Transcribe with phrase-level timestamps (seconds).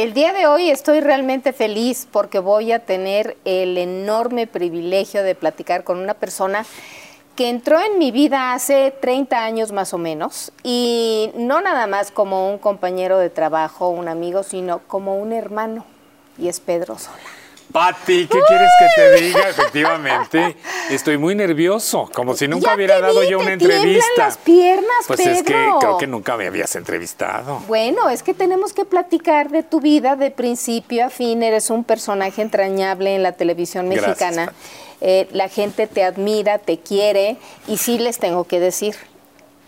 [0.00, 5.34] El día de hoy estoy realmente feliz porque voy a tener el enorme privilegio de
[5.34, 6.64] platicar con una persona
[7.36, 12.12] que entró en mi vida hace 30 años más o menos y no nada más
[12.12, 15.84] como un compañero de trabajo, un amigo, sino como un hermano
[16.38, 17.39] y es Pedro Sola.
[17.72, 19.48] Pati, ¿qué quieres que te diga?
[19.48, 20.56] Efectivamente,
[20.90, 24.08] estoy muy nervioso, como si nunca Ya hubiera te dado vi, yo te una entrevista.
[24.16, 27.60] las piernas, pues es que creo que nunca me habías entrevistado.
[27.68, 31.42] Bueno, es que tenemos que platicar de tu vida de principio a fin.
[31.42, 34.46] Eres un personaje entrañable en la televisión Gracias, mexicana.
[34.46, 34.58] Pati.
[35.02, 37.36] Eh, la gente te admira, te quiere
[37.66, 38.96] y sí les tengo que decir.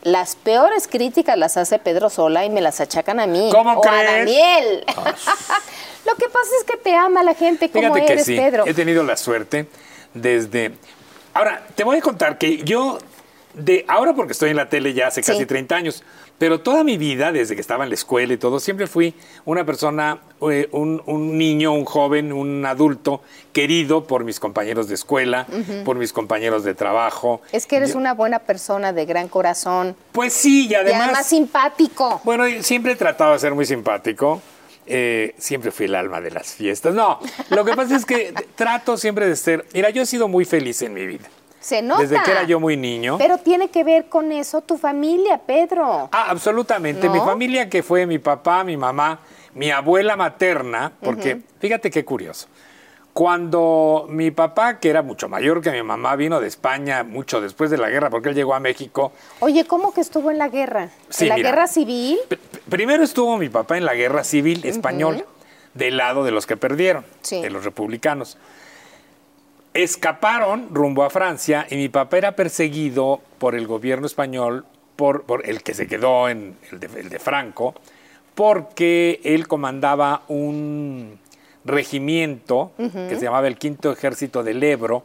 [0.02, 3.48] Las peores críticas las hace Pedro Sola y me las achacan a mí.
[3.52, 4.08] ¿Cómo o crees?
[4.08, 4.84] a Daniel.
[6.06, 8.64] Lo que pasa es que te ama la gente como Fíjate que eres, sí, Pedro.
[8.66, 9.66] he tenido la suerte
[10.14, 10.72] desde...
[11.34, 12.98] Ahora, te voy a contar que yo,
[13.54, 15.46] de ahora porque estoy en la tele ya hace casi Sí.
[15.46, 16.02] 30 años,
[16.38, 19.14] pero toda mi vida, desde que estaba en la escuela y todo, siempre fui
[19.44, 20.18] una persona,
[20.50, 25.46] eh, un, un niño, un joven, un adulto querido por mis compañeros de escuela,
[25.84, 27.40] por mis compañeros de trabajo.
[27.52, 31.02] Es que eres Yo- una buena persona de gran corazón Pues sí, y y además...
[31.04, 32.20] además simpático.
[32.24, 34.42] Bueno, siempre he tratado de ser muy simpático.
[34.86, 36.94] Eh, siempre fui el alma de las fiestas.
[36.94, 37.18] No,
[37.50, 39.66] lo que pasa es que trato siempre de ser.
[39.72, 41.28] Mira, yo he sido muy feliz en mi vida.
[41.60, 42.02] Se nota.
[42.02, 43.18] Desde que era yo muy niño.
[43.18, 46.08] Pero tiene que ver con eso tu familia, Pedro.
[46.10, 47.06] Ah, absolutamente.
[47.06, 47.12] ¿No?
[47.12, 49.20] Mi familia, que fue mi papá, mi mamá,
[49.54, 52.48] mi abuela materna, porque fíjate qué curioso.
[53.12, 57.70] Cuando mi papá, que era mucho mayor que mi mamá, vino de España mucho después
[57.70, 60.88] de la guerra, porque él llegó a México, Oye, ¿cómo que estuvo en la guerra?
[61.10, 61.50] Sí, ¿En la mira.
[61.50, 62.18] guerra civil?
[62.70, 65.24] Primero estuvo mi papá en la guerra civil española,
[65.74, 67.42] del lado de los que perdieron, Sí.
[67.42, 68.38] de los republicanos.
[69.74, 75.46] Escaparon rumbo a Francia y mi papá era perseguido por el gobierno español, por, por
[75.48, 77.74] el que se quedó en el de, el de Franco,
[78.34, 81.18] porque él comandaba un
[81.64, 85.04] regimiento que se llamaba el Quinto Ejército del Ebro,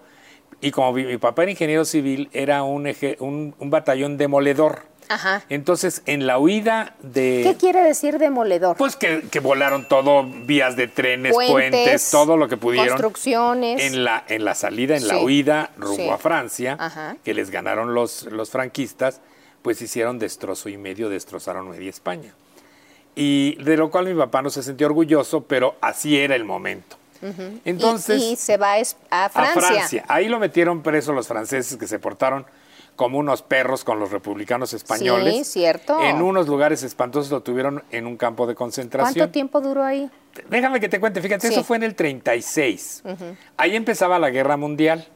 [0.60, 4.82] y como mi, mi papá era ingeniero civil, era un, eje- un- un batallón demoledor.
[5.10, 5.44] Ajá.
[5.48, 7.42] Entonces, en la huida de...
[7.44, 8.76] ¿Qué quiere decir demoledor?
[8.76, 12.90] Pues que, que volaron todo, vías de trenes, puentes, Puentes, todo lo que pudieron.
[12.90, 13.82] construcciones.
[13.82, 16.10] En la, en la salida, en la huida rumbo sí.
[16.10, 17.16] a Francia, Ajá.
[17.24, 19.22] que les ganaron los, los franquistas,
[19.62, 22.34] pues hicieron destrozo y medio, destrozaron media España.
[23.20, 26.98] Y de lo cual mi papá no se sintió orgulloso, pero así era el momento.
[27.22, 28.98] Y- Entonces, y, se va Francia.
[29.10, 30.06] a Francia.
[30.08, 32.46] Ahí lo metieron preso los franceses que se portaron
[32.96, 35.34] como unos perros con los republicanos españoles.
[35.48, 36.00] Sí, cierto.
[36.00, 39.14] En unos lugares espantosos lo tuvieron en un campo de concentración.
[39.16, 40.10] ¿Cuánto tiempo duró ahí?
[40.50, 41.54] Déjame que te cuente, fíjate, Sí.
[41.56, 43.02] eso fue en el 36.
[43.58, 45.08] Ahí empezaba la guerra mundial.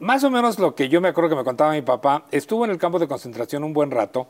[0.00, 2.70] Más o menos lo que yo me acuerdo que me contaba mi papá, estuvo en
[2.70, 4.26] el campo de concentración un buen rato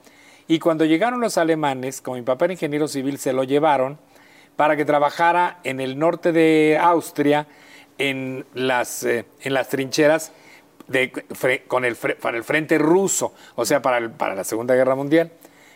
[0.49, 3.99] y cuando llegaron los alemanes, como mi papá era ingeniero civil, se lo llevaron
[4.57, 7.47] para que trabajara en el norte de Austria,
[7.99, 10.33] en las, eh, en las trincheras
[10.89, 14.75] de, fre- con el, para el frente ruso, o sea, para, el- para la Segunda
[14.75, 15.31] Guerra Mundial.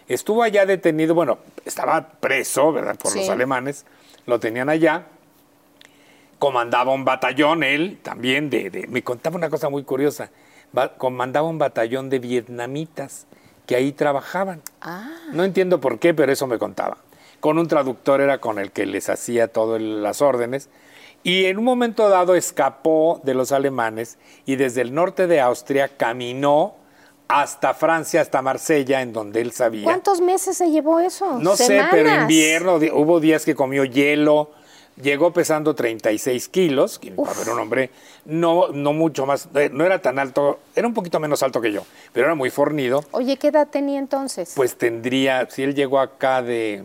[0.08, 3.86] Estuvo allá detenido, bueno, estaba preso, ¿verdad?, por los alemanes,
[4.26, 5.06] lo tenían allá,
[6.38, 10.30] comandaba un batallón, él también, de, de- me contaba una cosa muy curiosa,
[10.98, 13.26] comandaba un batallón de vietnamitas
[13.66, 14.62] que ahí trabajaban.
[14.80, 15.10] Ah.
[15.32, 16.98] No entiendo por qué, pero eso me contaba.
[17.40, 20.70] Con un traductor era con el que les hacía todas las órdenes.
[21.22, 25.88] Y en un momento dado escapó de los alemanes y desde el norte de Austria
[25.96, 26.76] caminó
[27.28, 29.84] hasta Francia, hasta Marsella, en donde él sabía.
[29.84, 31.38] ¿Cuántos meses se llevó eso?
[31.40, 34.52] No sé, pero invierno, hubo días que comió hielo,
[35.00, 37.90] llegó pesando 36 kilos, papá era un hombre
[38.24, 41.72] no, no mucho más, eh, no era tan alto, era un poquito menos alto que
[41.72, 43.04] yo, pero era muy fornido.
[43.12, 44.52] Oye, ¿qué edad tenía entonces?
[44.56, 46.84] Pues tendría, si él llegó acá de,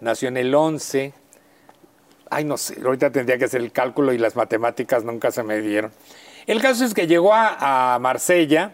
[0.00, 1.12] nació en el 11,
[2.30, 5.60] ay no sé, ahorita tendría que hacer el cálculo y las matemáticas nunca se me
[5.60, 5.92] dieron.
[6.46, 8.72] El caso es que llegó a, a Marsella,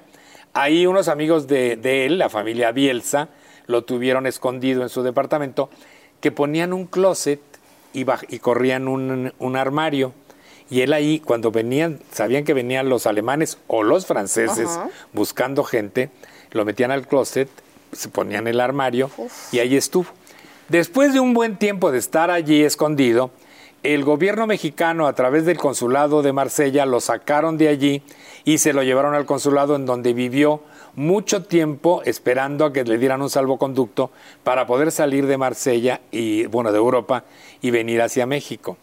[0.53, 3.29] ahí unos amigos de, de él, la familia Bielsa,
[3.67, 5.71] lo tuvieron escondido en su departamento,
[6.21, 7.41] que ponían un closet
[7.93, 10.13] y, y corrían un, un armario.
[10.71, 14.81] Y él ahí, cuando venían, sabían que venían los alemanes o los franceses
[15.13, 16.11] buscando gente,
[16.53, 17.49] lo metían al closet,
[17.93, 19.11] se ponían el armario
[19.51, 20.07] y ahí estuvo.
[20.69, 23.31] Después de un buen tiempo de estar allí escondido,
[23.83, 28.03] el gobierno mexicano a través del consulado de Marsella lo sacaron de allí
[28.45, 30.63] y se lo llevaron al consulado en donde vivió
[30.95, 34.11] mucho tiempo esperando a que le dieran un salvoconducto
[34.45, 37.25] para poder salir de Marsella y bueno, de Europa
[37.61, 38.77] y venir hacia México.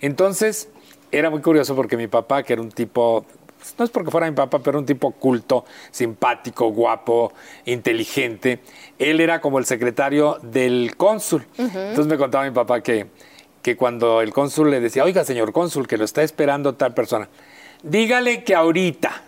[0.00, 0.68] Entonces,
[1.12, 3.24] era muy curioso porque mi papá, que era un tipo
[3.62, 7.32] pues, no es porque fuera mi papá, pero un tipo culto, simpático, guapo,
[7.64, 8.58] inteligente.
[8.98, 11.46] Él era como el secretario del cónsul.
[11.56, 13.06] Entonces me contaba mi papá que,
[13.62, 17.28] que cuando el cónsul le decía, oiga, señor cónsul, que lo está esperando tal persona,
[17.82, 19.22] dígale que ahorita.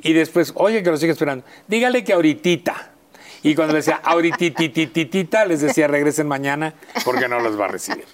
[0.00, 2.90] Y después, oye, que lo sigue esperando, dígale que ahoritita.
[3.42, 8.04] Y cuando le decía ahorititititita, les decía, regresen mañana porque no los va a recibir.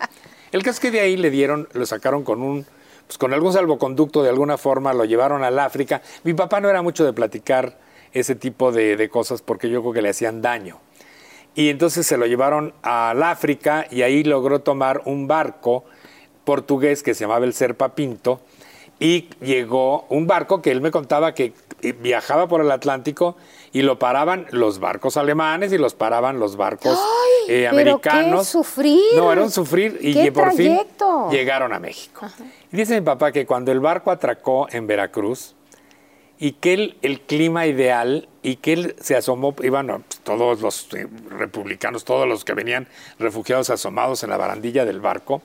[0.52, 2.66] El caso es que de ahí le dieron, lo sacaron con un,
[3.06, 6.02] pues con algún salvoconducto de alguna forma, lo llevaron al África.
[6.24, 7.78] Mi papá no era mucho de platicar
[8.12, 10.78] ese tipo de, de cosas porque yo creo que le hacían daño.
[11.54, 15.84] Y entonces se lo llevaron al África y ahí logró tomar un barco
[16.44, 18.40] portugués que se llamaba el Serpa Pinto
[18.98, 21.52] y llegó un barco que él me contaba que
[21.82, 23.36] eh, viajaba por el Atlántico
[23.72, 27.54] y lo paraban los barcos alemanes y los paraban los barcos ¡Ay!
[27.54, 28.46] eh, qué americanos.
[28.48, 29.00] sufrir.
[29.16, 31.28] No, era un sufrir y ¡Qué que por trayecto!
[31.28, 32.26] fin llegaron a México.
[32.72, 35.54] Y dice mi papá que cuando el barco atracó en Veracruz,
[36.44, 40.88] y que el, el clima ideal y que él se asomó, iban pues, todos los
[40.94, 42.88] eh, republicanos, todos los que venían
[43.20, 45.40] refugiados asomados en la barandilla del barco.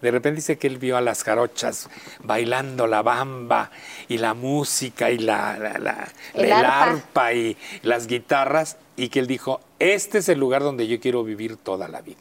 [0.00, 1.90] De repente dice que él vio a las jarochas
[2.24, 3.70] bailando la bamba
[4.08, 6.84] y la música y la, la- la- El el arpa.
[6.84, 11.22] arpa y las guitarras y que él dijo, este es el lugar donde yo quiero
[11.22, 12.16] vivir toda la vida.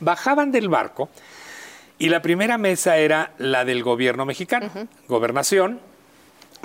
[0.00, 1.10] Bajaban del barco
[1.98, 4.70] y la primera mesa era la del gobierno mexicano,
[5.06, 5.80] gobernación,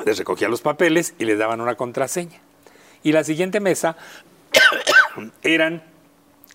[0.05, 2.39] les recogía los papeles y les daban una contraseña.
[3.03, 3.97] Y la siguiente mesa
[5.43, 5.83] eran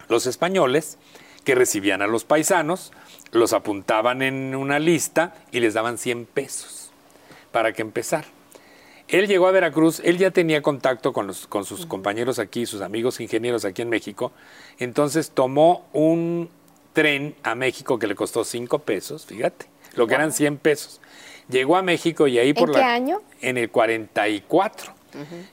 [0.09, 0.99] los españoles
[1.45, 2.93] que recibían a los paisanos,
[3.33, 6.91] los apuntaban en una lista y les daban 100 pesos
[7.53, 8.25] para que empezar.
[9.09, 12.83] Él llegó a Veracruz, él ya tenía contacto con, los- con sus compañeros aquí, sus
[12.83, 14.33] amigos ingenieros aquí en México,
[14.79, 16.51] entonces tomó un
[16.93, 21.01] tren a México que le costó 5 pesos, fíjate, lo que eran 100 pesos.
[21.49, 22.79] Llegó a México y ahí por ¿En la...
[22.81, 23.23] qué año?
[23.41, 24.93] En el 44.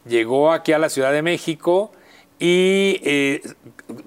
[0.06, 1.92] Llegó aquí a la Ciudad de México
[2.40, 3.42] y eh,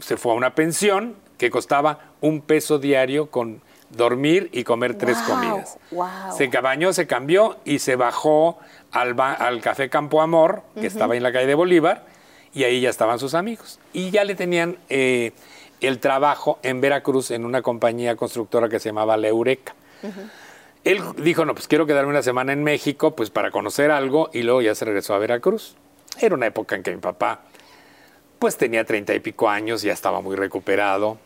[0.00, 3.60] se fue a una pensión que costaba un peso diario con
[3.91, 5.79] dormir y comer tres comidas.
[5.91, 6.36] guau.
[6.36, 8.58] Se bañó, se cambió y se bajó
[8.93, 12.05] al, ba- al Café Campo Amor, que estaba en la calle de Bolívar,
[12.53, 13.81] y ahí ya estaban sus amigos.
[13.94, 15.32] Y ya le tenían eh,
[15.81, 19.74] el trabajo en Veracruz en una compañía constructora que se llamaba La Eureka.
[20.85, 24.43] Él dijo, no, pues quiero quedarme una semana en México, pues para conocer algo, y
[24.43, 25.77] luego ya se regresó a Veracruz.
[26.20, 27.43] Era una época en que mi papá,
[28.39, 31.19] pues tenía treinta y pico años, ya estaba muy recuperado.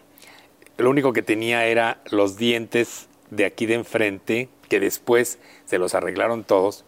[0.78, 5.94] Lo único que tenía era los dientes de aquí de enfrente, que después se los
[5.94, 6.84] arreglaron todos.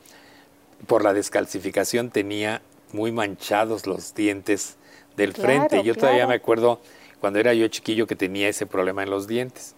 [0.86, 4.76] Por la descalcificación tenía muy manchados los dientes
[5.16, 5.82] del Claro, frente.
[5.82, 6.80] Yo todavía me acuerdo
[7.20, 9.74] cuando era yo chiquillo que tenía ese problema en los dientes.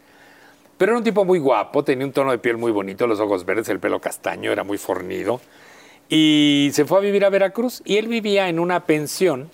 [0.77, 3.45] Pero era un tipo muy guapo, tenía un tono de piel muy bonito, los ojos
[3.45, 5.41] verdes, el pelo castaño, era muy fornido.
[6.09, 9.51] Y se fue a vivir a Veracruz y él vivía en una pensión,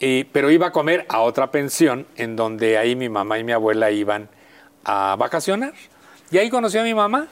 [0.00, 3.52] eh, pero iba a comer a otra pensión en donde ahí mi mamá y mi
[3.52, 4.28] abuela iban
[4.84, 5.74] a vacacionar.
[6.30, 7.28] Y ahí conoció a mi mamá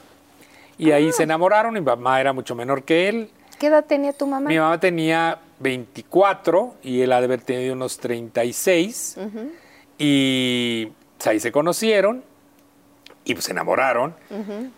[0.77, 1.73] y ahí se enamoraron.
[1.73, 3.29] Mi mamá era mucho menor que él.
[3.59, 4.47] ¿Qué edad tenía tu mamá?
[4.47, 9.17] Mi mamá tenía 24 y él ha de haber tenido unos 36.
[9.97, 10.85] Y
[11.17, 12.23] pues, ahí se conocieron.
[13.31, 14.13] Y pues se enamoraron.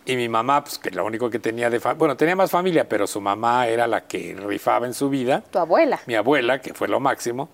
[0.05, 2.87] Y mi mamá, pues que lo único que tenía de familia, bueno, tenía más familia,
[2.87, 5.43] pero su mamá era la que rifaba en su vida.
[5.51, 5.99] Tu abuela.
[6.05, 7.49] Mi abuela, que fue lo máximo.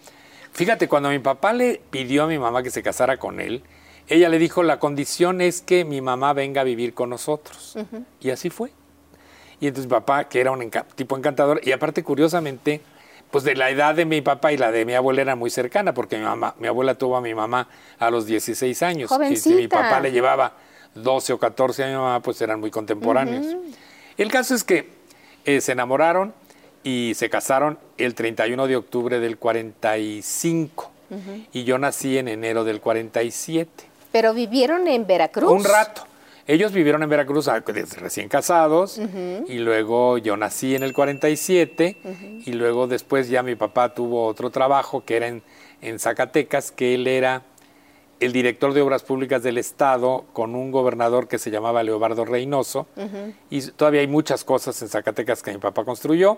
[0.52, 3.64] Fíjate, cuando mi papá le pidió a mi mamá que se casara con él,
[4.08, 7.78] ella le dijo, la condición es que mi mamá venga a vivir con nosotros.
[8.20, 8.72] Y así fue.
[9.60, 12.82] Y entonces mi papá, que era un enca- tipo encantador, y aparte curiosamente,
[13.30, 15.94] pues de la edad de mi papá y la de mi abuela era muy cercana,
[15.94, 17.68] porque mi, mamá, mi abuela tuvo a mi mamá
[18.00, 19.12] a los 16 años.
[19.30, 19.82] Y si mi Jovencita.
[19.82, 20.54] papá le llevaba
[20.96, 23.46] 12 o 14 años mi mamá, pues eran muy contemporáneos.
[24.18, 24.90] El caso es que
[25.46, 26.34] eh, se enamoraron
[26.84, 30.92] y se casaron el 31 de octubre del 45.
[31.54, 33.86] Y yo nací en enero del 47.
[34.12, 35.52] Pero vivieron en Veracruz.
[35.52, 36.04] Un rato.
[36.46, 37.64] Ellos vivieron en Veracruz ah,
[38.00, 39.00] recién casados
[39.48, 44.50] y luego yo nací en el 47 y luego después ya mi papá tuvo otro
[44.50, 45.44] trabajo que era en,
[45.82, 47.44] en Zacatecas, que él era
[48.20, 52.88] el director de obras públicas del estado con un gobernador que se llamaba Leobardo Reynoso
[53.50, 56.38] y todavía hay muchas cosas en Zacatecas que mi papá construyó.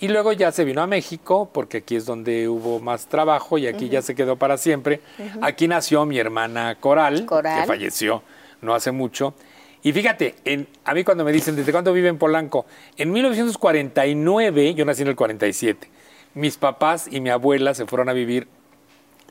[0.00, 3.66] Y luego ya se vino a México, porque aquí es donde hubo más trabajo y
[3.66, 5.00] aquí ya se quedó para siempre.
[5.42, 7.62] Aquí nació mi hermana Coral, Coral.
[7.62, 8.22] que falleció
[8.60, 9.34] no hace mucho.
[9.82, 12.64] Y fíjate, en- a mí cuando me dicen, ¿desde cuándo vive en Polanco?
[12.96, 15.88] En 1949, yo nací en el 47,
[16.34, 18.46] mis papás y mi abuela se fueron a vivir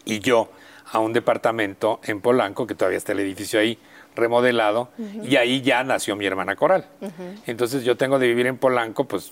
[0.06, 0.50] y yo
[0.92, 3.78] a un departamento en Polanco, que todavía está el edificio ahí
[4.16, 4.90] remodelado,
[5.24, 6.86] y ahí ya nació mi hermana Coral.
[7.46, 9.32] Entonces yo tengo de vivir en Polanco, pues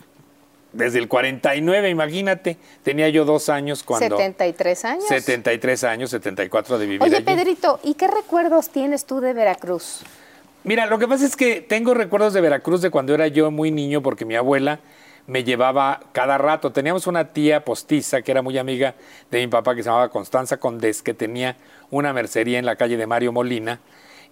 [0.73, 4.17] desde el 49, imagínate, tenía yo dos años cuando...
[4.17, 5.05] 73 años.
[5.07, 7.25] 73 años, 74 de vivir Oye, allí.
[7.25, 10.01] Pedrito, ¿y qué recuerdos tienes tú de Veracruz?
[10.65, 13.71] Mira, lo que pasa es que tengo recuerdos de Veracruz de cuando era yo muy
[13.71, 14.79] niño porque mi abuela
[15.27, 16.71] me llevaba cada rato.
[16.71, 18.95] Teníamos una tía postiza que era muy amiga
[19.31, 21.57] de mi papá que se llamaba Constanza Condés, que tenía
[21.91, 23.79] una mercería en la calle de Mario Molina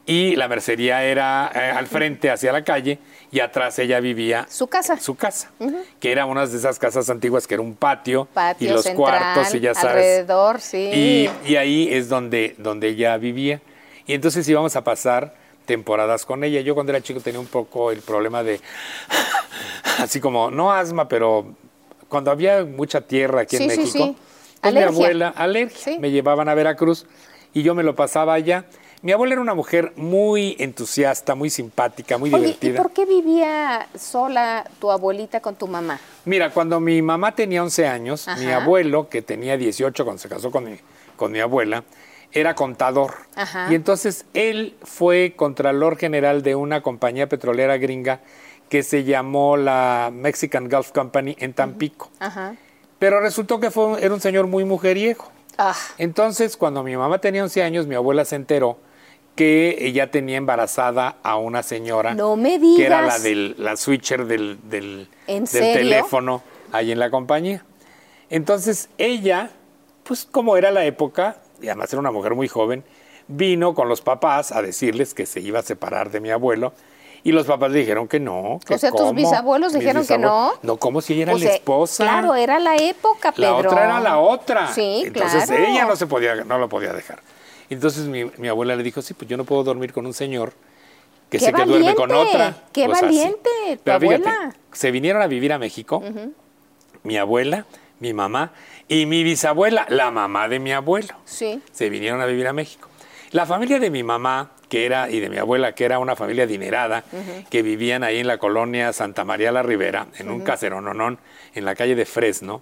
[0.05, 2.99] y la mercería era eh, al frente hacia la calle
[3.31, 4.99] y atrás ella vivía Su casa.
[4.99, 5.51] su casa,
[5.99, 8.97] que era una de esas casas antiguas que era un patio, Patio y los central,
[8.97, 9.89] cuartos y ya sabes.
[9.95, 10.89] alrededor, sí.
[10.93, 13.61] Y, y ahí es donde, donde ella vivía.
[14.05, 15.35] Y entonces íbamos a pasar
[15.65, 16.61] temporadas con ella.
[16.61, 18.59] Yo cuando era chico tenía un poco el problema de,
[19.99, 21.45] así como, no asma, pero
[22.07, 24.17] cuando había mucha tierra aquí en Sí, México, sí.
[24.61, 27.05] pues mi abuela, alergia, me llevaban a Veracruz
[27.53, 28.65] y yo me lo pasaba allá.
[29.01, 32.81] Mi abuela era una mujer muy entusiasta, muy simpática, muy Oye, ¿y divertida.
[32.81, 35.99] por qué vivía sola tu abuelita con tu mamá?
[36.23, 40.51] Mira, cuando mi mamá tenía 11 años, mi abuelo, que tenía 18 cuando se casó
[40.51, 40.77] con mi,
[41.17, 41.83] con mi abuela,
[42.33, 43.13] era contador.
[43.35, 43.67] Ajá.
[43.71, 48.19] Y entonces él fue contralor general de una compañía petrolera gringa
[48.69, 52.09] que se llamó la Mexican Gulf Company en Tampico.
[52.19, 52.55] Ajá.
[52.99, 55.31] Pero resultó que fue, era un señor muy mujeriego.
[55.57, 58.77] Ah, Entonces, cuando mi mamá tenía 11 años, mi abuela se enteró
[59.35, 63.23] que ella tenía embarazada a una señora No me que era la digas.
[63.23, 67.63] del la switcher del, del, ¿En del teléfono ahí en la compañía.
[68.29, 69.51] Entonces ella,
[70.03, 72.83] pues como era la época, y además era una mujer muy joven,
[73.27, 76.73] vino con los papás a decirles que se iba a separar de mi abuelo.
[77.25, 78.59] Y los papás le dijeron que no.
[78.65, 80.51] Que O sea, ¿tus bisabuelos dijeron que no?
[80.61, 82.03] No, como si ella era la esposa.
[82.03, 83.61] Claro, era la época, Pedro.
[83.61, 84.73] La otra era la otra.
[84.73, 85.63] Sí, Entonces claro.
[85.63, 87.21] ella no se podía, no lo podía dejar.
[87.69, 90.51] Entonces mi, mi abuela le dijo, sí, pues yo no puedo dormir con un señor
[91.29, 92.55] que ¡Qué sé que duerme con otra.
[92.73, 93.05] ¡Qué Pues así.
[93.05, 94.55] valiente, tu Pero fíjate, abuela!
[94.73, 96.03] se vinieron a vivir a México,
[97.03, 97.65] mi abuela,
[97.99, 98.51] mi mamá
[98.87, 101.15] y mi bisabuela, la mamá de mi abuelo.
[101.25, 101.61] Sí.
[101.71, 102.89] Se vinieron a vivir a México.
[103.31, 106.43] La familia de mi mamá, que era, y de mi abuela, que era una familia
[106.43, 107.03] adinerada,
[107.49, 111.19] que vivían ahí en la colonia Santa María la Ribera, en un caserononón,
[111.55, 112.61] en la calle de Fresno,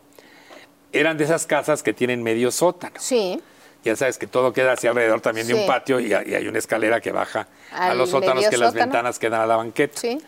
[0.94, 2.96] eran de esas casas que tienen medio sótano.
[3.00, 3.42] Sí.
[3.84, 6.48] Ya sabes que todo queda hacia alrededor también de un patio y, hay y hay
[6.48, 10.00] una escalera que baja a los sótanos que las ventanas quedan a la banqueta.
[10.00, 10.20] Sí.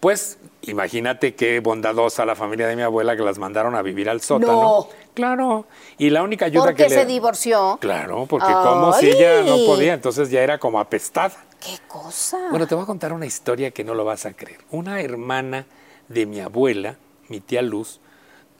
[0.00, 4.20] Pues imagínate qué bondadosa la familia de mi abuela que las mandaron a vivir al
[4.20, 4.52] sótano.
[4.52, 4.88] No.
[5.14, 5.66] Claro.
[5.98, 7.06] Y la única ayuda Porque que se le...
[7.06, 7.78] divorció.
[7.80, 9.66] Claro, porque como si ella no ¡Ay!
[9.66, 11.34] podía, entonces ya era como apestada.
[11.60, 12.38] ¿Qué cosa?
[12.50, 14.60] Bueno, te voy a contar una historia que no lo vas a creer.
[14.70, 15.66] Una hermana
[16.08, 16.96] de mi abuela,
[17.28, 18.00] mi tía Luz,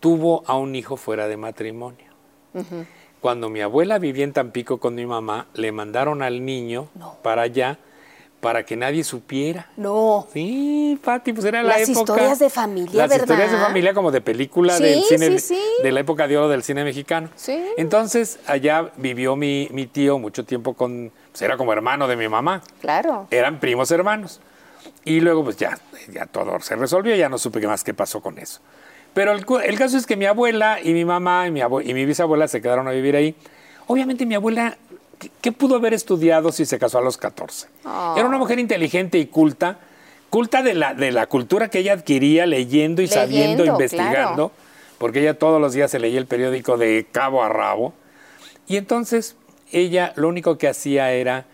[0.00, 2.06] tuvo a un hijo fuera de matrimonio.
[3.20, 6.88] Cuando mi abuela vivía en Tampico con mi mamá, le mandaron al niño
[7.22, 7.78] para allá
[8.46, 9.66] para que nadie supiera.
[9.76, 10.28] No.
[10.32, 11.98] Sí, Pati, pues era la Las época.
[12.12, 13.66] historias de familia, Las historias de ¿verdad?
[13.66, 15.60] familia como de película Sí, del cine, sí, de- sí.
[15.82, 17.28] de la época de oro del cine mexicano.
[17.34, 17.60] Sí.
[17.76, 22.28] Entonces, allá vivió mi, mi tío mucho tiempo con, pues era como hermano de mi
[22.28, 22.62] mamá.
[22.80, 23.26] Claro.
[23.32, 24.40] Eran primos hermanos.
[25.04, 25.76] Y luego, pues ya,
[26.12, 28.60] ya todo se resolvió, ya no supe qué más qué pasó con eso.
[29.12, 29.44] Pero el,
[29.76, 32.86] caso es que mi abuela y mi mamá y mi, y mi bisabuela se quedaron
[32.86, 33.34] a vivir ahí.
[33.88, 34.76] Obviamente mi abuela
[35.18, 37.68] ¿qué, qué pudo haber estudiado si se casó a los 14?
[38.16, 39.78] Era una mujer inteligente y culta,
[40.30, 44.52] culta de la, de la cultura que ella adquiría leyendo y sabiendo, investigando,
[44.98, 47.94] porque ella todos los días se leía el periódico de cabo a rabo.
[48.66, 49.36] Y entonces
[49.72, 51.44] ella lo único que hacía era,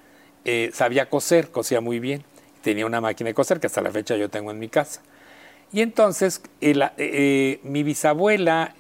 [0.45, 2.25] eh, sabía coser, cosía muy bien.
[2.63, 5.03] Tenía una máquina de coser que hasta la fecha yo tengo en mi casa.
[5.73, 8.75] Y entonces el- eh, mi bisabuela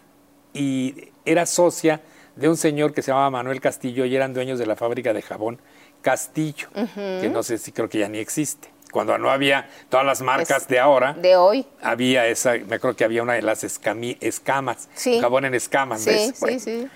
[0.55, 2.01] y era socia
[2.37, 5.23] de un señor que se llamaba Manuel Castillo y eran dueños de la fábrica de
[5.23, 5.61] jabón
[6.01, 8.69] Castillo, que no sé si creo que ya ni existe.
[8.91, 11.65] Cuando no había todas las marcas Es de ahora, De hoy.
[11.81, 15.19] había esa, me acuerdo que había una de las escami- escamas, Sí.
[15.21, 16.27] jabón en escamas, Sí, ¿ves?
[16.35, 16.89] sí, Bueno, sí.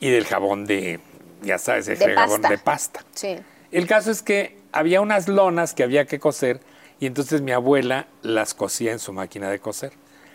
[0.00, 1.00] Y del jabón de,
[1.42, 2.48] ya sabes, el De jabón pasta.
[2.48, 3.04] de pasta.
[3.14, 3.36] Sí.
[3.70, 6.60] El caso es que había unas lonas que había que coser
[7.00, 9.92] y entonces mi abuela las cosía en su máquina de coser.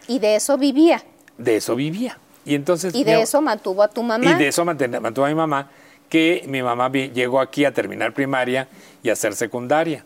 [0.07, 1.01] Y de eso vivía.
[1.39, 2.19] De eso vivía.
[2.47, 4.25] Y entonces Y de eso mantuvo a tu mamá.
[4.25, 5.69] y de eso mantuvo a mi mamá,
[6.09, 8.67] que mi mamá llegó aquí a terminar primaria
[9.03, 10.03] y a hacer secundaria.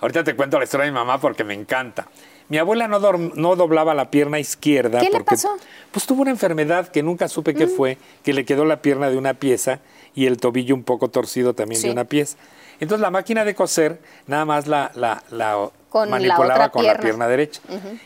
[0.00, 2.06] Ahorita te cuento la historia de mi mamá porque me encanta.
[2.48, 4.98] Mi abuela no, no doblaba la pierna izquierda.
[4.98, 5.48] ¿Qué le porque, pasó?
[5.90, 9.16] Pues tuvo una enfermedad que nunca supe qué fue, que le quedó la pierna de
[9.16, 9.78] una pieza
[10.14, 11.86] y el tobillo un poco torcido también Sí.
[11.86, 12.36] de una pieza.
[12.80, 16.90] Entonces la máquina de coser nada más la, la- la Con la manipulaba con la
[16.94, 17.02] pierna.
[17.02, 17.62] pierna derecha.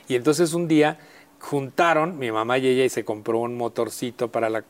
[0.06, 0.98] Y entonces un día
[1.40, 4.64] juntaron mi mamá y ella y se compró un motorcito para la...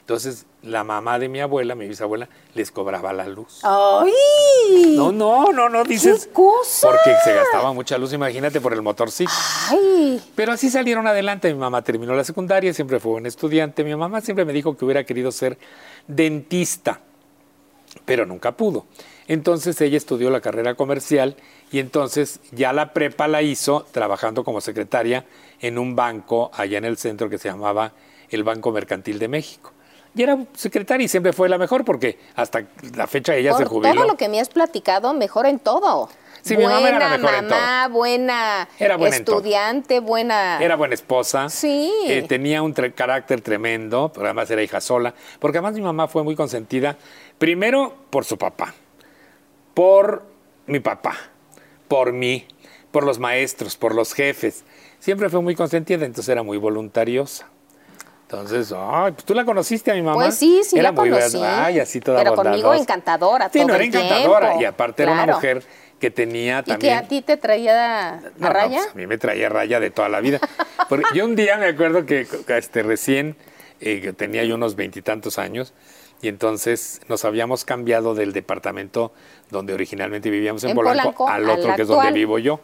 [0.00, 3.60] Entonces la mamá de mi abuela, mi bisabuela, les cobraba la luz.
[3.64, 4.94] ¡Ay!
[4.96, 6.28] No, no, no, no, dices...
[6.32, 6.88] cosa!
[6.88, 9.32] Porque se gastaba mucha luz, imagínate, por el motorcito.
[9.70, 10.22] ¡Ay!
[10.34, 11.52] Pero así salieron adelante.
[11.52, 13.82] Mi mamá terminó la secundaria, siempre fue un estudiante.
[13.82, 15.58] Mi mamá siempre me dijo que hubiera querido ser
[16.06, 17.00] dentista,
[18.04, 18.86] pero nunca pudo.
[19.28, 21.36] Entonces ella estudió la carrera comercial
[21.70, 25.24] y entonces ya la prepa la hizo trabajando como secretaria
[25.62, 27.92] en un banco allá en el centro que se llamaba
[28.28, 29.72] el Banco Mercantil de México.
[30.14, 32.64] Y era secretaria y siempre fue la mejor porque hasta
[32.94, 33.94] la fecha ella se Por jubiló.
[33.94, 36.10] todo lo que me has platicado, mejor en todo.
[36.42, 39.36] Sí, mi buena mamá era la mejor en mamá, buena, Era buena en todo.
[39.36, 40.58] estudiante, buena.
[40.60, 41.48] Era buena esposa.
[41.48, 41.90] Sí.
[42.08, 45.14] Eh, tenía un tre- carácter tremendo, pero además era hija sola.
[45.38, 46.96] Porque además mi mamá fue muy consentida,
[47.38, 48.74] primero por su papá,
[49.74, 50.24] por
[50.66, 51.16] mi papá,
[51.88, 52.46] por mí,
[52.90, 54.64] por los maestros, por los jefes.
[55.02, 57.48] Siempre fue muy consentida, entonces era muy voluntariosa.
[58.22, 60.14] Entonces, ay, pues tú la conociste a mi mamá.
[60.14, 61.38] Pues sí, sí era la muy conocí.
[61.38, 61.64] buena.
[61.66, 62.80] Ay, así toda Pero conmigo bondadosa.
[62.82, 64.46] encantadora Sí, no todo era el encantadora.
[64.46, 64.62] tiempo.
[64.62, 65.64] Y aparte era una mujer
[65.98, 66.78] que tenía ¿Y también.
[66.78, 68.76] que a ti te traía a No, no, raya?
[68.78, 70.38] pues a mí me traía raya de toda la vida.
[70.88, 73.34] Porque yo un día me acuerdo que este, recién
[73.80, 75.74] eh, tenía yo unos veintitantos años
[76.22, 79.12] y entonces nos habíamos cambiado del departamento
[79.50, 82.60] donde originalmente vivíamos en, En Polanco, Polanco, al otro que es donde vivo yo.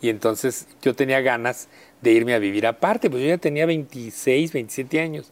[0.00, 1.68] Y entonces yo tenía ganas
[2.02, 5.30] de irme a vivir aparte, pues yo ya tenía 26, 27 años.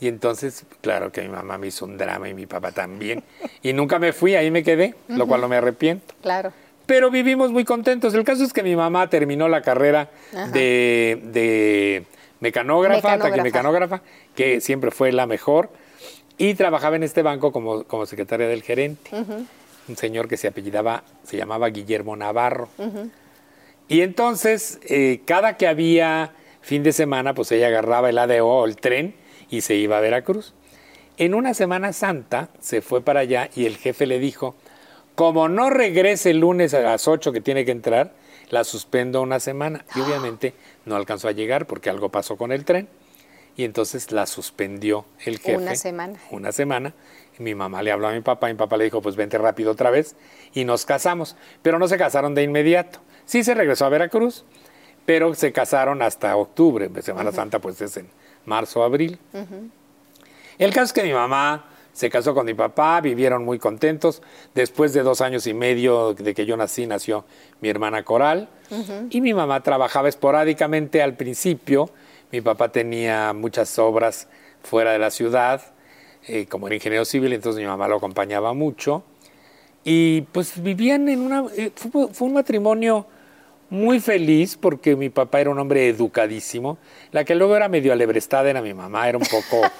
[0.00, 3.22] Y entonces, claro que mi mamá me hizo un drama y mi papá también.
[3.62, 6.52] Y nunca me fui, ahí me quedé, lo cual no me arrepiento Claro.
[6.84, 8.12] pero vivimos muy contentos.
[8.14, 10.10] El caso es que mi mamá terminó la carrera
[10.52, 12.04] de, de
[12.40, 13.30] mecanógrafa, Mecanógrafa.
[13.30, 14.02] taquimecanógrafa,
[14.34, 15.70] que siempre fue la mejor,
[16.36, 19.10] y trabajaba en este banco como, como secretaria del gerente.
[19.88, 22.68] Un señor que se apellidaba, se llamaba Guillermo Navarro.
[23.88, 28.64] Y entonces, eh, cada que había fin de semana, pues ella agarraba el ADO o
[28.64, 29.14] el tren
[29.50, 30.54] y se iba a Veracruz.
[31.16, 34.56] En una Semana Santa se fue para allá y el jefe le dijo,
[35.14, 38.12] como no regrese el lunes a las 8 que tiene que entrar,
[38.50, 39.84] la suspendo una semana.
[39.94, 42.88] Y obviamente no alcanzó a llegar porque algo pasó con el tren.
[43.56, 45.56] Y entonces la suspendió el jefe.
[45.56, 46.18] Una semana.
[46.30, 46.94] Una semana.
[47.38, 49.38] Y mi mamá le habló a mi papá, y mi papá le dijo, pues vente
[49.38, 50.16] rápido otra vez.
[50.52, 51.36] Y nos casamos.
[51.62, 52.98] Pero no se casaron de inmediato.
[53.26, 54.44] Sí se regresó a Veracruz,
[55.06, 56.90] pero se casaron hasta octubre.
[57.02, 58.08] Semana Santa pues es en
[58.44, 59.18] marzo, abril.
[60.58, 64.22] El caso es que mi mamá se casó con mi papá, vivieron muy contentos.
[64.54, 67.24] Después de dos años y medio de que yo nací, nació
[67.60, 68.48] mi hermana Coral.
[69.10, 71.90] Y mi mamá trabajaba esporádicamente al principio.
[72.32, 74.28] Mi papá tenía muchas obras
[74.62, 75.62] fuera de la ciudad,
[76.26, 79.04] eh, como era ingeniero civil, entonces mi mamá lo acompañaba mucho.
[79.84, 81.44] Y pues vivían en una...
[81.56, 83.06] eh, fue, fue un matrimonio
[83.70, 86.78] muy feliz porque mi papá era un hombre educadísimo.
[87.12, 89.62] La que luego era medio alebrestada era mi mamá, era un poco...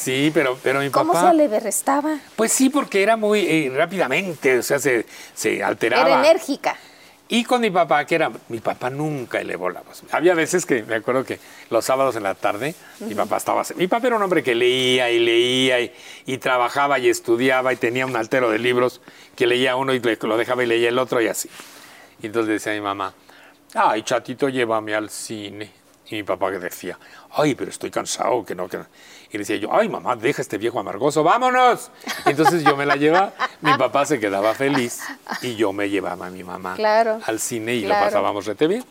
[0.00, 1.30] Sí, pero, pero mi ¿Cómo papá...
[1.30, 2.18] se le restaba?
[2.34, 6.08] Pues sí, porque era muy eh, rápidamente, o sea, se, se alteraba.
[6.08, 6.74] Era enérgica.
[7.32, 10.02] Y con mi papá, que era, mi papá nunca elevó la voz.
[10.10, 11.38] Había veces que me acuerdo que
[11.70, 15.10] los sábados en la tarde, mi papá estaba, mi papá era un hombre que leía
[15.12, 15.92] y leía y,
[16.26, 19.00] y trabajaba y estudiaba y tenía un altero de libros
[19.36, 21.48] que leía uno y lo dejaba y leía el otro y así.
[22.22, 23.12] Y entonces decía mi mamá,
[23.74, 25.70] ay, chatito, llévame al cine.
[26.08, 26.98] Y mi papá decía,
[27.32, 28.86] ay, pero estoy cansado, que no, que no.
[29.30, 31.90] Y le decía yo, ay, mamá, deja este viejo amargoso, vámonos.
[32.26, 35.00] Entonces yo me la llevaba, mi papá se quedaba feliz
[35.40, 38.00] y yo me llevaba a mi mamá Claro, al cine y claro.
[38.00, 38.84] lo pasábamos rete bien.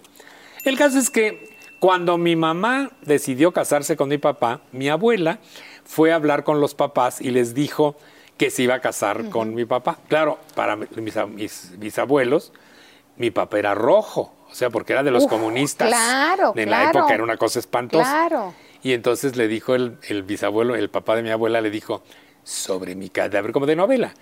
[0.63, 5.39] El caso es que cuando mi mamá decidió casarse con mi papá, mi abuela
[5.83, 7.97] fue a hablar con los papás y les dijo
[8.37, 9.97] que se iba a casar con mi papá.
[10.07, 12.53] Claro, para mis, mis bisabuelos,
[13.19, 15.89] mi papá era rojo, o sea, porque era de los Uf, comunistas.
[15.89, 18.09] claro, En la época era una cosa espantosa.
[18.11, 18.55] Claro.
[18.81, 22.03] Y entonces le dijo el, el bisabuelo, el papá de mi abuela, le dijo,
[22.43, 24.13] sobre mi cadáver, como de novela,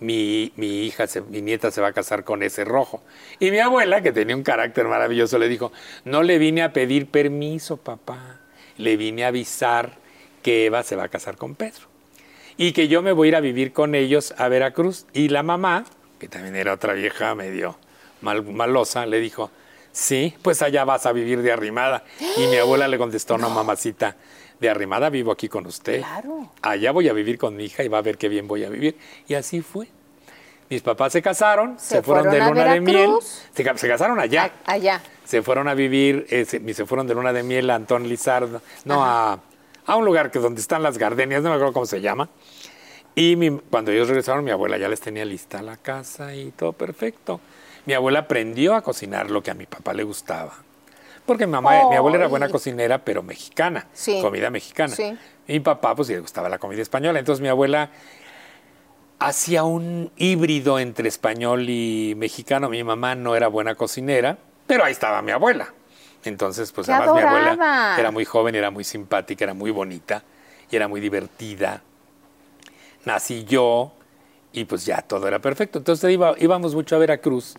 [0.00, 3.02] mi, mi hija, se- mi nieta se va a casar con ese rojo.
[3.40, 5.72] Y mi abuela, que tenía un carácter maravilloso, le dijo,
[6.04, 8.40] no le vine a pedir permiso, papá,
[8.78, 9.98] le vine a avisar
[10.42, 11.86] que Eva se va a casar con Pedro.
[12.56, 15.06] Y que yo me voy a ir a vivir con ellos a Veracruz.
[15.12, 15.84] Y la mamá,
[16.18, 17.78] que también era otra vieja medio
[18.22, 19.50] mal- malosa, le dijo,
[19.92, 22.04] sí, pues allá vas a vivir de arrimada.
[22.36, 24.16] Y mi abuela le contestó, no, mamacita,
[24.60, 26.00] de arrimada vivo aquí con usted.
[26.00, 26.50] Claro.
[26.62, 28.68] Allá voy a vivir con mi hija y va a ver qué bien voy a
[28.70, 28.96] vivir.
[29.28, 29.88] Y así fue.
[30.68, 33.10] Mis papás se casaron, se, Se fueron, de fueron luna de miel.
[33.54, 34.50] Se, se casaron allá.
[34.66, 35.00] A- allá.
[35.24, 38.60] Se fueron a vivir, eh, se, se fueron de luna de miel a Antón Lizardo,
[38.84, 39.38] no, a,
[39.86, 42.28] a un lugar que donde están las gardenias, no me acuerdo cómo se llama.
[43.14, 46.72] Y mi- cuando ellos regresaron, mi abuela ya les tenía lista la casa y todo
[46.72, 47.40] perfecto.
[47.86, 50.52] Mi abuela aprendió a cocinar lo que a mi papá le gustaba.
[51.24, 54.20] Porque mi mamá, mi abuela era buena cocinera, pero mexicana, Sí.
[54.20, 54.94] comida mexicana.
[54.94, 55.16] Sí.
[55.48, 57.18] Y mi papá, pues, le gustaba la comida española.
[57.18, 57.90] Entonces mi abuela
[59.18, 62.68] hacía un híbrido entre español y mexicano.
[62.68, 65.72] Mi mamá no era buena cocinera, pero ahí estaba mi abuela.
[66.24, 70.22] Entonces, pues ¡Qué además mi abuela era muy joven, era muy simpática, era muy bonita
[70.70, 71.82] y era muy divertida.
[73.04, 73.92] Nací yo
[74.52, 75.78] y pues ya todo era perfecto.
[75.78, 77.54] Entonces iba- íbamos mucho a Veracruz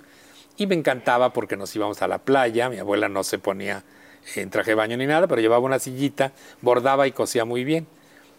[0.58, 2.70] y me encantaba porque nos íbamos a la playa.
[2.70, 3.84] Mi abuela no se ponía
[4.36, 7.88] en traje de baño ni nada, pero llevaba una sillita, bordaba y cosía muy bien.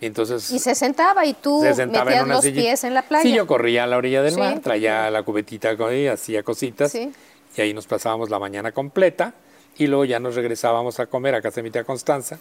[0.00, 2.61] Y entonces Y se sentaba y tú se sentaba metías en los sillita.
[2.62, 3.22] pies en la playa.
[3.22, 4.38] Sí, yo corría a la orilla del Sí.
[4.40, 6.92] mar, traía la cubetita y hacía cositas.
[6.92, 7.11] Sí.
[7.57, 9.35] Y ahí nos pasábamos la mañana completa
[9.76, 12.38] y luego ya nos regresábamos a comer a casa de mi tía Constanza.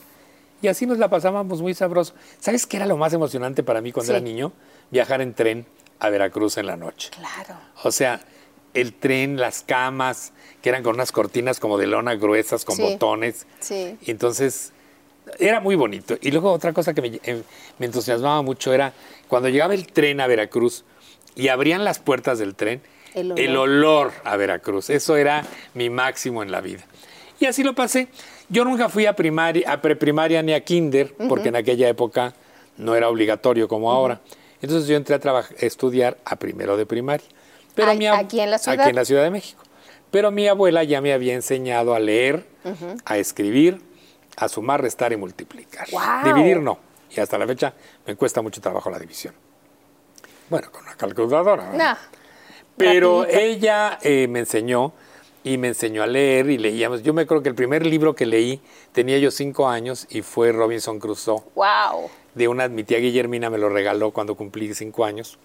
[0.61, 2.13] Y así nos la pasábamos muy sabroso.
[2.39, 4.15] ¿Sabes qué era lo más emocionante para mí cuando Sí.
[4.17, 4.51] era niño?
[4.91, 5.65] Viajar en tren
[5.99, 7.09] a Veracruz en la noche.
[7.15, 7.59] Claro.
[7.83, 8.19] O sea,
[8.73, 12.82] el tren, las camas, que eran con unas cortinas como de lona gruesas, con Sí.
[12.82, 13.47] botones.
[13.60, 13.97] Sí.
[14.01, 14.71] Y entonces
[15.39, 16.17] era muy bonito.
[16.21, 17.41] Y luego otra cosa que me, eh,
[17.80, 18.93] me entusiasmaba mucho era
[19.27, 20.84] cuando llegaba el tren a Veracruz
[21.36, 22.82] y abrían las puertas del tren,
[23.13, 23.69] El olor.
[23.69, 24.89] olor a Veracruz.
[24.89, 26.84] Eso era mi máximo en la vida.
[27.39, 28.08] Y así lo pasé.
[28.49, 32.34] Yo nunca fui a primaria, a preprimaria ni a kinder, porque en aquella época
[32.77, 34.21] no era obligatorio como ahora.
[34.62, 37.25] Entonces yo entré a estudiar a primero de primaria.
[37.77, 38.79] Pero Ay, mi ¿aquí en la ciudad?
[38.79, 39.61] Aquí en la Ciudad de México.
[40.09, 42.43] Pero mi abuela ya me había enseñado a leer,
[43.05, 43.81] a escribir,
[44.35, 45.87] a sumar, restar y multiplicar.
[46.23, 46.79] Dividir no.
[47.15, 47.73] Y hasta la fecha
[48.07, 49.35] me cuesta mucho trabajo la división.
[50.49, 51.71] Bueno, con una calculadora.
[51.73, 51.95] Nah,
[52.75, 53.39] Pero rapidito.
[53.39, 54.93] ella eh, me enseñó
[55.43, 57.03] y me enseñó a leer y leíamos.
[57.03, 58.59] Yo me creo que el primer libro que leí
[58.93, 61.43] tenía yo cinco años y fue Robinson Crusoe.
[61.53, 62.09] Wow.
[62.33, 65.37] De una, mi tía Guillermina me lo regaló cuando cumplí cinco años,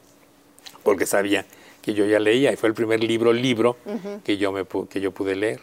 [0.82, 1.44] porque sabía
[1.82, 3.76] que yo ya leía y fue el primer libro, libro
[4.24, 5.60] que, yo me, que yo pude leer.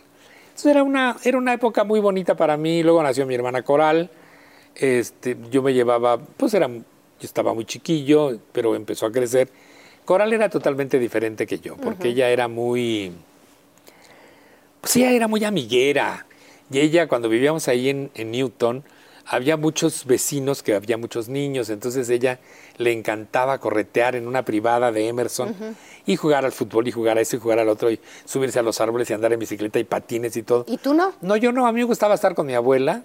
[0.50, 2.84] Entonces era una, era una época muy bonita para mí.
[2.84, 4.10] Luego nació mi hermana Coral.
[4.76, 6.84] Este, yo me llevaba, pues era, yo
[7.22, 9.50] estaba muy chiquillo, pero empezó a crecer.
[10.06, 13.12] Coral era totalmente diferente que yo, porque ella era muy,
[14.82, 16.26] pues ella era muy amiguera.
[16.72, 18.84] Y ella, cuando vivíamos ahí en, en Newton,
[19.32, 22.40] había muchos vecinos que había muchos niños, entonces ella
[22.78, 25.56] le encantaba corretear en una privada de Emerson
[26.08, 28.64] y jugar al fútbol y jugar a eso y jugar al otro y subirse a
[28.64, 30.66] los árboles y andar en bicicleta y patines y todo.
[30.68, 31.14] ¿Y tú no?
[31.22, 33.04] No, yo no, a mí me gustaba estar con mi abuela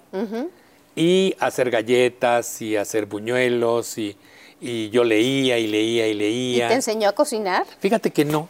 [0.97, 4.17] y hacer galletas y hacer buñuelos y,
[4.63, 6.69] y yo leía y leía y ¿Y leía.
[6.69, 7.67] te enseñó a cocinar?
[7.81, 8.49] Fíjate que no,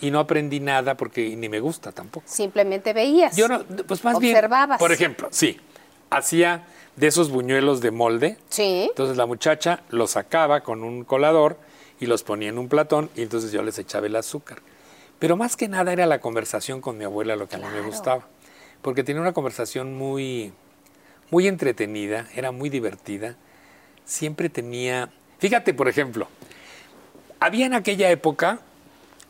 [0.00, 2.26] y no aprendí nada porque ni me gusta tampoco.
[2.28, 3.34] Simplemente veías.
[3.34, 4.78] Yo no, pues más bien, Observabas.
[4.78, 5.58] por ejemplo, sí,
[6.10, 8.36] hacía de esos buñuelos de molde.
[8.48, 8.86] Sí.
[8.88, 11.58] Entonces la muchacha los sacaba con un colador
[12.00, 14.58] y los ponía en un platón y entonces yo les echaba el azúcar.
[15.18, 17.80] Pero más que nada era la conversación con mi abuela lo que a mí me
[17.80, 18.26] gustaba.
[18.82, 20.52] Porque tenía una conversación muy,
[21.30, 23.36] muy entretenida, era muy divertida.
[24.04, 25.10] Siempre tenía...
[25.38, 26.28] Fíjate, por ejemplo,
[27.40, 28.60] había en aquella época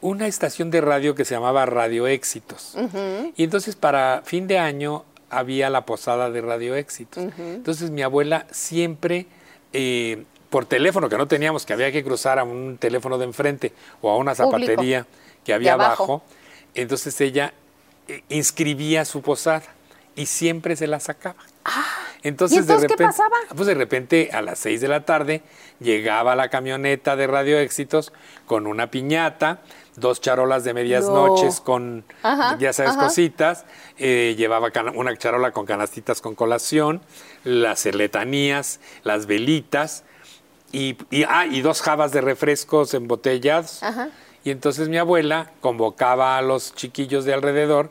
[0.01, 2.77] una estación de radio que se llamaba Radio Éxitos.
[3.37, 7.25] Y entonces para fin de año había la posada de Radio Éxitos.
[7.39, 9.27] Entonces mi abuela siempre,
[9.73, 13.73] eh, por teléfono, que no teníamos, que había que cruzar a un teléfono de enfrente
[14.01, 14.59] o a una Público.
[14.59, 15.07] zapatería
[15.45, 16.05] que había abajo.
[16.05, 16.23] abajo,
[16.75, 17.53] entonces ella
[18.09, 19.65] eh, inscribía su posada
[20.17, 21.37] y siempre se la sacaba.
[22.25, 23.37] Entonces, ¿Y entonces de qué repente, pasaba?
[23.55, 25.43] Pues de repente a las 6 de la tarde
[25.79, 28.13] llegaba la camioneta de Radio Éxitos
[28.47, 29.61] con una piñata,
[29.97, 31.29] dos charolas de medias No.
[31.29, 33.03] noches con, Ajá, ya sabes, ajá.
[33.05, 33.67] cositas,
[33.99, 37.03] eh, llevaba una charola con canastitas con colación,
[37.45, 40.05] las letanías, las velitas
[40.73, 43.83] y, y- ah, y dos jabas de refrescos embotellados.
[43.83, 44.09] Ajá.
[44.45, 47.91] Y entonces mi abuela convocaba a los chiquillos de alrededor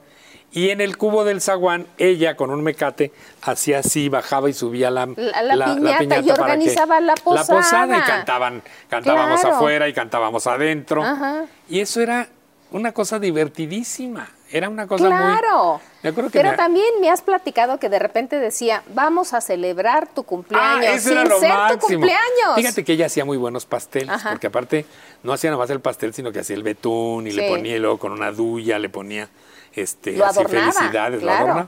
[0.53, 3.11] y en el cubo del zaguán ella con un mecate
[3.41, 7.61] hacía así, bajaba y subía la, La- la piñata y organizaba la La posada y
[7.63, 8.05] posada.
[8.05, 9.55] cantaban, cantábamos Claro.
[9.57, 11.03] afuera y cantábamos adentro.
[11.03, 11.45] Ajá.
[11.69, 12.27] Y eso era
[12.71, 14.29] una cosa divertidísima.
[14.51, 15.17] Era una cosa muy...
[15.17, 15.81] Claro.
[16.03, 20.07] Acuerdo que Pero me- también me has platicado que de repente decía, vamos a celebrar
[20.13, 21.79] tu cumpleaños Ah, eso sin era lo ser máximo.
[21.81, 22.55] tu cumpleaños.
[22.55, 24.29] Fíjate que ella hacía muy buenos pasteles, Ajá.
[24.31, 24.85] porque aparte
[25.23, 27.79] no hacía nada más el pastel, sino que hacía el betún y le ponía y
[27.79, 29.27] luego con una duya le ponía
[29.73, 31.53] este, Lo así felicidades, claro.
[31.53, 31.67] lo.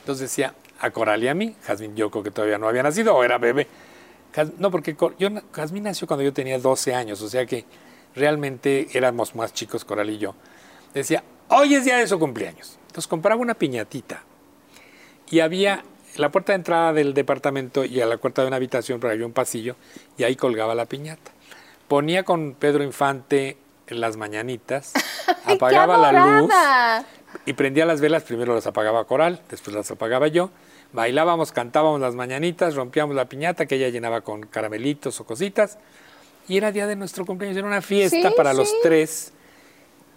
[0.00, 3.22] Entonces decía a Coral y a mí, Jazmín Yoko, que todavía no había nacido o
[3.22, 3.68] era bebé.
[4.58, 7.64] No, porque yo, Jazmín nació cuando yo tenía 12 años, o sea que
[8.14, 10.34] realmente éramos más chicos, Coral y yo.
[10.94, 12.78] Decía, hoy es día de su cumpleaños.
[12.88, 14.22] Entonces compraba una piñatita
[15.30, 15.84] y había
[16.16, 19.26] la puerta de entrada del departamento y a la puerta de una habitación, pero había
[19.26, 19.76] un pasillo
[20.16, 21.30] y ahí colgaba la piñata.
[21.88, 23.56] Ponía con Pedro Infante
[23.88, 24.92] las mañanitas,
[25.26, 26.50] ¡Ay, qué apagaba la luz!
[27.46, 30.50] Y prendía las velas, primero las apagaba Coral, después las apagaba yo,
[30.92, 35.78] bailábamos, cantábamos las mañanitas, rompíamos la piñata que ella llenaba con caramelitos o cositas.
[36.48, 39.32] Y era día de nuestro cumpleaños, era una fiesta Sí, para los tres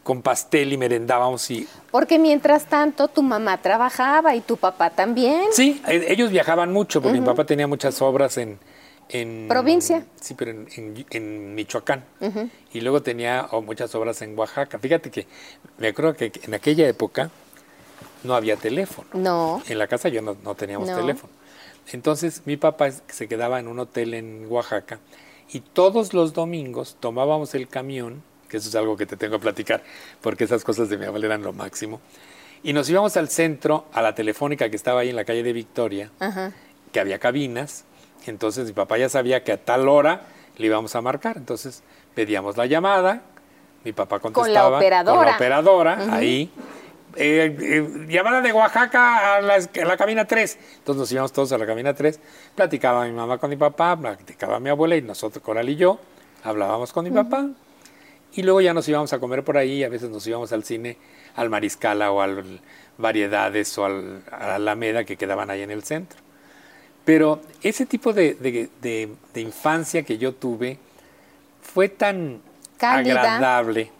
[0.05, 5.45] con pastel y merendábamos y Porque mientras tanto tu mamá trabajaba y tu papá también.
[5.51, 8.59] Sí, e- ellos viajaban mucho, porque mi papá tenía muchas obras en...
[9.09, 10.05] en Provincia.
[10.19, 12.03] Sí, pero en, en- en Michoacán.
[12.73, 14.79] Y luego tenía oh, muchas obras en Oaxaca.
[14.79, 15.27] Fíjate que
[15.77, 17.29] me acuerdo que en aquella época
[18.23, 19.07] no había teléfono.
[19.13, 19.61] No.
[19.67, 20.95] En la casa yo no, no teníamos No.
[20.97, 21.31] teléfono.
[21.91, 24.99] Entonces mi papá se quedaba en un hotel en Oaxaca
[25.51, 29.43] y todos los domingos tomábamos el camión, que eso es algo que te tengo que
[29.43, 29.83] platicar,
[30.21, 32.01] porque esas cosas de mi abuela eran lo máximo,
[32.63, 35.53] y nos íbamos al centro, a la telefónica que estaba ahí en la calle de
[35.53, 36.09] Victoria,
[36.91, 37.83] que había cabinas,
[38.31, 40.21] entonces mi papá ya sabía que a tal hora
[40.57, 41.83] le íbamos a marcar, entonces
[42.13, 43.21] pedíamos la llamada,
[43.83, 45.17] mi papá Con la contestaba operadora.
[45.17, 46.51] con la operadora, ahí,
[47.15, 50.59] eh, eh, llamada de Oaxaca a la, a la cabina 3.
[50.77, 52.19] Entonces nos íbamos todos a la cabina 3,
[52.55, 55.99] platicaba mi mamá con mi papá, platicaba mi abuela y nosotros, Coral y yo,
[56.43, 57.47] hablábamos con mi papá.
[58.33, 60.97] Y luego ya nos íbamos a comer por ahí, a veces nos íbamos al cine,
[61.35, 62.59] al Mariscala o al
[62.97, 66.19] Variedades o al, a la Alameda que quedaban ahí en el centro.
[67.05, 70.77] Pero ese tipo de, de- de- de infancia que yo tuve
[71.61, 72.41] fue tan
[72.79, 73.91] agradable,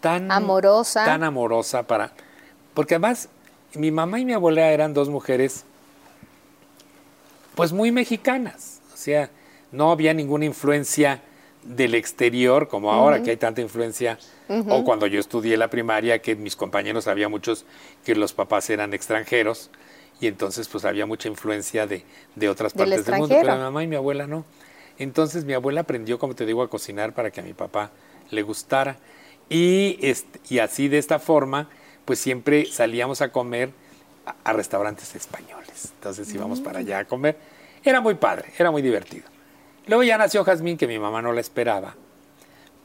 [0.00, 1.04] tan Amorosa.
[1.04, 2.12] tan amorosa para,
[2.74, 3.28] porque además
[3.74, 5.64] mi mamá y mi abuela eran dos mujeres,
[7.54, 9.30] pues muy mexicanas, o sea,
[9.70, 11.20] no había ninguna influencia
[11.62, 14.18] del exterior como ahora que hay tanta influencia
[14.48, 17.64] o cuando yo estudié la primaria que mis compañeros había muchos
[18.04, 19.70] que los papás eran extranjeros
[20.22, 22.04] y entonces pues había mucha influencia de,
[22.36, 24.44] de otras Del partes del mundo, pero mi mamá y mi abuela no.
[24.96, 27.90] Entonces mi abuela aprendió, como te digo, a cocinar para que a mi papá
[28.30, 28.98] le gustara.
[29.48, 31.68] Y, este, y así de esta forma,
[32.04, 33.70] pues siempre salíamos a comer
[34.24, 35.90] a, a restaurantes españoles.
[35.96, 37.36] Entonces íbamos para allá a comer.
[37.82, 39.24] Era muy padre, era muy divertido.
[39.88, 41.96] Luego ya nació Jazmín, que mi mamá no la esperaba,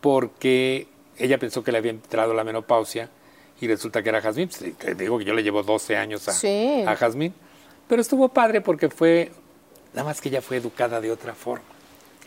[0.01, 0.87] porque
[1.19, 3.11] ella pensó que le había entrado la menopausia
[3.59, 4.49] y resulta que era Jazmín.
[4.49, 6.83] Pues, te digo que yo le llevo 12 años a, Sí.
[6.87, 7.33] a Jazmín.
[7.87, 9.31] Pero estuvo padre porque fue,
[9.93, 11.63] nada más que ella fue educada de otra forma.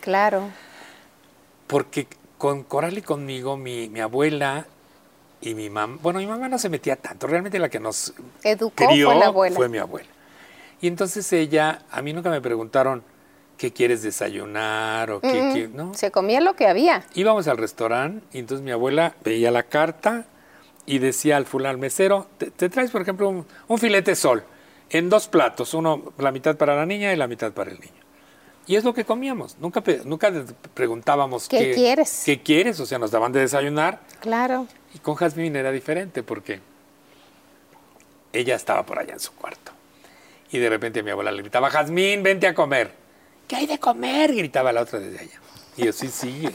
[0.01, 0.49] Claro.
[1.67, 4.65] Porque con Coral y conmigo, mi, mi abuela
[5.41, 8.13] y mi mamá, bueno, mi mamá no se metía tanto, realmente la que nos
[8.43, 9.55] Educó crió fue la abuela.
[9.55, 10.09] fue mi abuela.
[10.81, 13.03] Y entonces ella, a mí nunca me preguntaron
[13.57, 15.93] qué quieres desayunar o qué, qué- ¿no?
[15.93, 17.03] Se comía lo que había.
[17.13, 20.25] Íbamos al restaurante y entonces mi abuela veía la carta
[20.85, 24.43] y decía al fulano, al mesero, te, te traes, por ejemplo, un, un filete sol
[24.89, 28.01] en dos platos, uno la mitad para la niña y la mitad para el niño.
[28.67, 29.57] Y es lo que comíamos.
[29.59, 30.31] Nunca, nunca
[30.73, 32.23] preguntábamos ¿Qué quieres?
[32.25, 32.79] ¿Qué quieres?
[32.79, 33.99] O sea, nos daban de desayunar.
[34.19, 34.67] Claro.
[34.93, 36.59] Y con Jazmín era diferente porque
[38.33, 39.71] ella estaba por allá en su cuarto.
[40.51, 42.91] Y de repente mi abuela le gritaba, Jazmín, vente a comer.
[43.47, 44.33] ¿Qué hay de comer?
[44.35, 45.39] Gritaba la otra desde allá.
[45.77, 46.47] Y yo, sí, sí.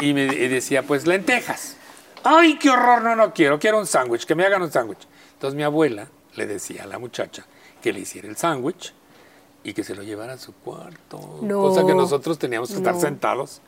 [0.00, 1.76] Y me y decía, pues lentejas.
[2.24, 3.02] ¡Ay, qué horror!
[3.02, 3.58] No, no quiero.
[3.58, 4.24] Quiero un sándwich.
[4.24, 5.06] Que me hagan un sándwich.
[5.34, 7.44] Entonces mi abuela le decía a la muchacha
[7.82, 8.94] que le hiciera el sándwich
[9.62, 11.40] y que se lo llevara a su cuarto.
[11.42, 11.60] No.
[11.60, 13.60] Cosa que nosotros teníamos que estar sentados.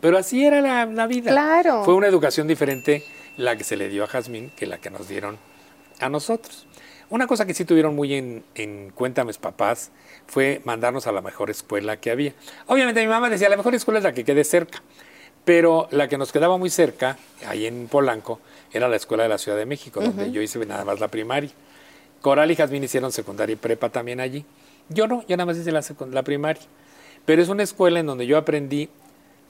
[0.00, 1.30] Pero así era la, la vida.
[1.30, 1.84] Claro.
[1.84, 3.04] Fue una educación diferente
[3.36, 5.38] la que se le dio a Jazmín que la que nos dieron
[6.00, 6.66] a nosotros.
[7.08, 9.90] Una cosa que sí tuvieron muy en, en, cuenta mis papás
[10.26, 12.34] fue mandarnos a la mejor escuela que había.
[12.66, 14.82] Obviamente mi mamá decía, la mejor escuela es la que quede cerca,
[15.44, 18.40] pero la que nos quedaba muy cerca, ahí en Polanco,
[18.72, 21.50] era la escuela de la Ciudad de México, donde yo hice nada más la primaria.
[22.20, 24.44] Coral y Jazmín hicieron secundaria y prepa también allí.
[24.88, 26.62] Yo no, yo nada más hice la, la primaria.
[27.24, 28.88] Pero es una escuela en donde yo aprendí,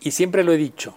[0.01, 0.97] y siempre lo he dicho,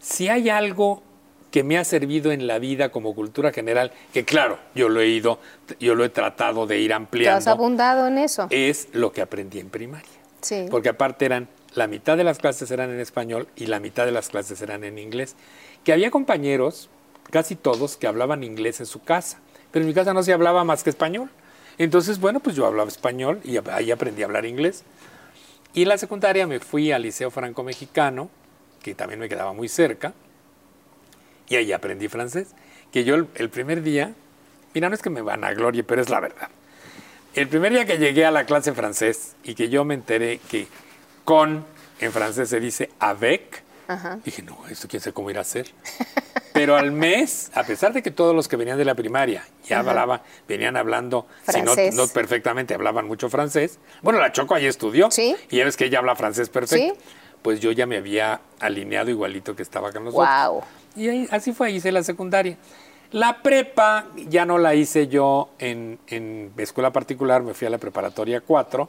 [0.00, 1.02] si hay algo
[1.50, 5.08] que me ha servido en la vida como cultura general, que claro, yo lo he
[5.08, 5.38] ido,
[5.80, 7.36] yo lo he tratado de ir ampliando.
[7.36, 8.46] ¿Te has abundado en eso?
[8.50, 10.08] Es lo que aprendí en primaria.
[10.42, 10.66] Sí.
[10.70, 14.12] Porque aparte eran, la mitad de las clases eran en español y la mitad de
[14.12, 15.36] las clases eran en inglés.
[15.84, 16.90] Que había compañeros,
[17.30, 19.38] casi todos, que hablaban inglés en su casa,
[19.70, 21.30] pero en mi casa no se hablaba más que español.
[21.78, 24.84] Entonces, bueno, pues yo hablaba español y ahí aprendí a hablar inglés.
[25.72, 28.28] Y en la secundaria me fui al Liceo Franco Mexicano,
[28.82, 30.12] que también me quedaba muy cerca,
[31.48, 32.48] y ahí aprendí francés.
[32.92, 34.14] Que yo el, primer día,
[34.74, 36.48] mira, no es que me van a gloria, pero es la verdad.
[37.34, 40.66] El primer día que llegué a la clase francés y que yo me enteré que
[41.28, 41.62] con
[42.00, 43.62] en francés se dice avec,
[44.24, 45.66] dije, no, esto quién sabe cómo ir a hacer.
[46.54, 49.80] Pero al mes, a pesar de que todos los que venían de la primaria ya
[49.80, 53.78] hablaban, venían hablando, si no, no, perfectamente, hablaban mucho francés.
[54.00, 55.10] Bueno, la Choco ahí estudió.
[55.10, 55.36] ¿Sí?
[55.50, 56.94] Y ya ves que ella habla francés perfecto.
[56.94, 57.00] ¿Sí?
[57.42, 60.28] Pues yo ya me había alineado igualito que estaba con nosotros.
[60.48, 60.62] Wow.
[60.96, 62.56] Y ahí, así fue, hice la secundaria.
[63.10, 67.78] La prepa ya no la hice yo en, en escuela particular, me fui a la
[67.78, 68.88] preparatoria 4.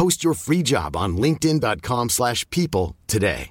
[0.00, 3.50] Post your free job on linkedin.com/people today.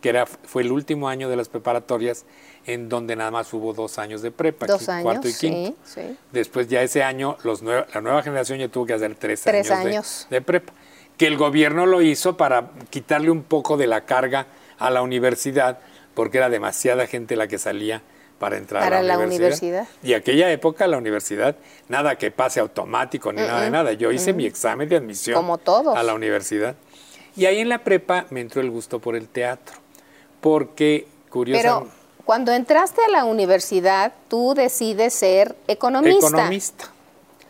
[0.00, 2.24] Que era, fue el último año de las preparatorias
[2.66, 5.76] en donde nada más hubo dos años de prepa, Dos años, cuarto y quinto.
[5.84, 6.16] sí, sí.
[6.32, 9.70] Después ya ese año, los nue- la nueva generación ya tuvo que hacer tres, Tres
[9.70, 10.26] años, de- años.
[10.28, 10.72] De, prepa.
[11.16, 14.48] Que el gobierno lo hizo para quitarle un poco de la carga
[14.80, 15.78] a la universidad,
[16.14, 18.02] porque era demasiada gente la que salía
[18.38, 19.86] para entrar Para a la, la universidad.
[20.02, 21.56] Y aquella época la universidad,
[21.88, 23.92] nada que pase automático ni nada de nada.
[23.92, 25.96] Yo hice mi examen de admisión Como todos.
[25.96, 26.74] a la universidad.
[27.36, 29.76] Y ahí en la prepa me entró el gusto por el teatro,
[30.40, 31.94] porque Pero curiosamente...
[32.24, 36.28] cuando entraste a la universidad, tú decides ser economista.
[36.28, 36.90] Economista.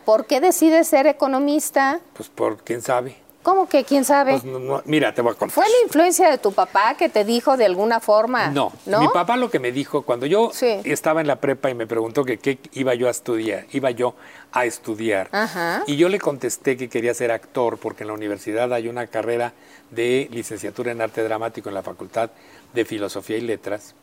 [0.05, 2.01] ¿Por qué decides ser economista?
[2.15, 3.17] Pues por quién sabe.
[3.47, 4.33] ¿Cómo que quién sabe?
[4.33, 5.55] Pues no- no, mira, te voy a contar.
[5.55, 8.49] ¿Fue la influencia de tu papá que te dijo de alguna forma?
[8.49, 9.01] No, ¿no?
[9.01, 10.81] mi papá lo que me dijo cuando yo Sí.
[10.83, 14.17] estaba en la prepa y me preguntó que qué iba yo a estudiar, iba yo
[14.51, 15.29] a estudiar.
[15.31, 15.85] Ajá.
[15.87, 19.53] Y yo le contesté que quería ser actor porque en la universidad hay una carrera
[19.93, 22.31] de licenciatura en arte dramático en la Facultad
[22.75, 23.95] de Filosofía y Letras.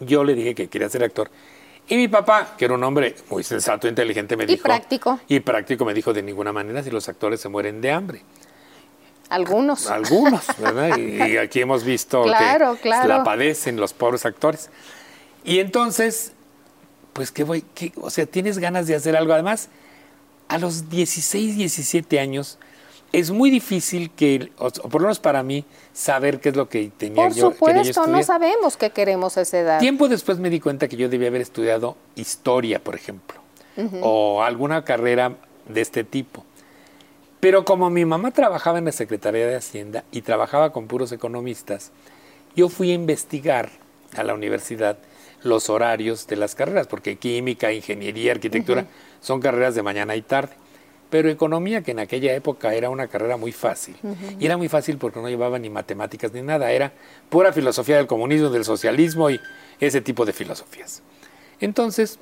[0.00, 1.30] Yo le dije que quería ser actor.
[1.88, 4.62] Y mi papá, que era un hombre muy sensato, inteligente, me Y dijo...
[4.64, 5.20] práctico.
[5.28, 8.22] Y práctico me dijo, de ninguna manera, si los actores se mueren de hambre.
[9.30, 9.86] Algunos.
[9.88, 10.96] Algunos, ¿verdad?
[10.98, 13.08] Y, y aquí hemos visto Claro, que claro.
[13.08, 14.68] la padecen los pobres actores.
[15.44, 16.32] Y entonces,
[17.12, 17.64] pues, ¿qué voy?
[17.74, 19.32] qué- o sea, tienes ganas de hacer algo.
[19.32, 19.68] Además,
[20.48, 22.58] a los 16, 17 años,
[23.12, 26.90] es muy difícil que, o, por lo menos para mí, saber qué es lo que
[26.96, 27.36] tenía Por yo.
[27.36, 27.88] yo supuesto, no
[28.18, 28.24] estudiar.
[28.24, 29.78] sabemos qué queremos a esa edad.
[29.80, 33.40] Tiempo después me di cuenta que yo debía haber estudiado historia, por ejemplo,
[34.02, 35.34] o alguna carrera
[35.68, 36.44] de este tipo.
[37.40, 41.90] Pero como mi mamá trabajaba en la Secretaría de Hacienda y trabajaba con puros economistas,
[42.54, 43.70] yo fui a investigar
[44.14, 44.98] a la universidad
[45.42, 48.86] los horarios de las carreras, porque química, ingeniería, arquitectura
[49.20, 50.52] son carreras de mañana y tarde.
[51.08, 53.96] Pero economía, que en aquella época era una carrera muy fácil,
[54.38, 56.92] y era muy fácil porque no llevaba ni matemáticas ni nada, era
[57.30, 59.40] pura filosofía del comunismo, del socialismo y
[59.80, 61.02] ese tipo de filosofías.
[61.58, 62.18] Entonces,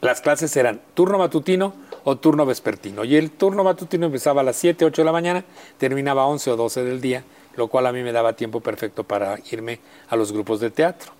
[0.00, 1.74] las clases eran turno matutino
[2.04, 3.04] o turno vespertino.
[3.04, 5.44] Y el turno matutino empezaba a las 7, 8 de la mañana,
[5.78, 7.24] terminaba a 11 o 12 del día,
[7.56, 11.12] lo cual a mí me daba tiempo perfecto para irme a los grupos de teatro.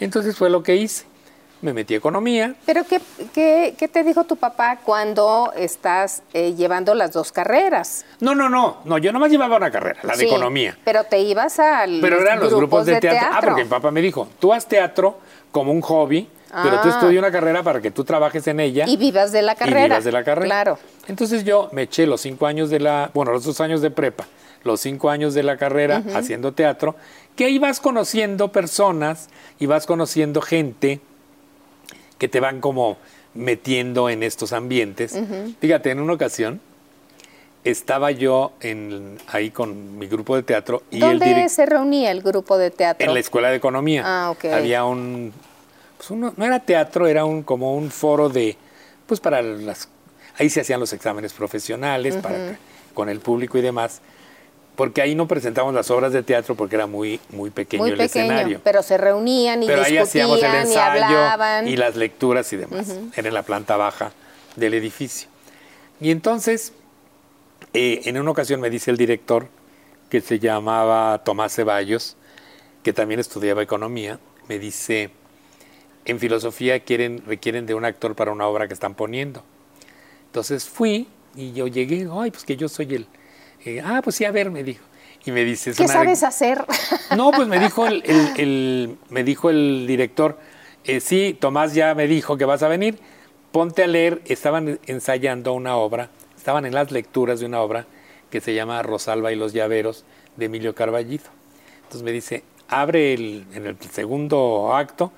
[0.00, 1.04] Entonces fue lo que hice.
[1.60, 2.54] me metí a economía.
[2.66, 3.00] ¿Pero qué,
[3.34, 8.04] qué, qué te dijo tu papá cuando estás eh, llevando las dos carreras?
[8.20, 10.78] No, no, no, no, yo nomás llevaba una carrera, la de Sí, economía.
[10.84, 13.28] Pero te ibas a Pero eran los grupos de teatro.
[13.32, 15.18] Ah, porque mi papá me dijo, tú haz teatro
[15.50, 16.90] como un hobby, pero tú Ah.
[16.90, 18.84] estudia una carrera para que tú trabajes en ella.
[18.88, 19.84] Y vivas de la y carrera.
[19.84, 20.46] vivas de la carrera.
[20.46, 20.78] Claro.
[21.06, 24.26] Entonces yo me eché los cinco años de la, bueno, los dos años de prepa,
[24.64, 26.96] los cinco años de la carrera haciendo teatro,
[27.36, 29.28] que ahí vas conociendo personas
[29.58, 31.00] y vas conociendo gente
[32.18, 32.96] que te van como
[33.34, 35.16] metiendo en estos ambientes.
[35.60, 36.60] Fíjate, en una ocasión
[37.64, 42.10] estaba yo en, ahí con mi grupo de teatro y el ¿Dónde direc- se reunía
[42.10, 43.06] el grupo de teatro?
[43.06, 44.02] en la escuela de economía.
[44.04, 44.46] Ah, ok.
[44.46, 45.32] Había un,
[45.98, 48.56] pues uno- no era teatro, era un como un foro de,
[49.06, 49.88] pues para las,
[50.38, 52.56] ahí se hacían los exámenes profesionales para
[52.94, 54.00] con el público y demás,
[54.76, 57.98] porque ahí no presentamos las obras de teatro porque era muy muy pequeño Muy el
[57.98, 58.60] pequeño, escenario.
[58.64, 61.68] pero se reunían y Pero ahí hacíamos el discutían y ensayo hablaban.
[61.68, 62.94] y las lecturas y demás.
[63.16, 64.12] Era en la planta baja
[64.56, 65.28] del edificio.
[66.00, 66.72] Y entonces,
[67.74, 69.48] eh, en una ocasión me dice el director,
[70.10, 72.16] que se llamaba Tomás Ceballos,
[72.84, 74.18] que también estudiaba economía,
[74.48, 75.10] me dice,
[76.08, 79.42] en filosofía quieren, requieren de un actor para una obra que están poniendo.
[80.26, 81.06] Entonces fui
[81.36, 83.06] y yo llegué, ay, pues que yo soy el...
[83.64, 84.84] eh, ah, pues sí, a ver, me dijo.
[85.24, 85.70] Y me dice...
[85.70, 86.64] "Es ¿Qué sabes hacer?
[87.16, 90.38] no, pues me dijo el, el- el- me dijo el director,
[90.84, 92.98] eh, sí, Tomás ya me dijo que vas a venir,
[93.52, 97.86] ponte a leer, estaban ensayando una obra, estaban en las lecturas de una obra
[98.30, 100.04] que se llama Rosalba y los llaveros
[100.36, 101.24] de Emilio Carballido.
[101.78, 105.12] Entonces me dice, abre el, en el segundo acto,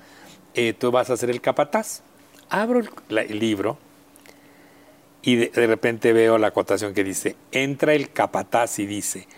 [0.55, 2.03] eh, tú vas a ser el capataz.
[2.49, 3.79] Abro el, la- el libro
[5.23, 9.29] y de, de repente veo la acotación que dice, entra el capataz y dice,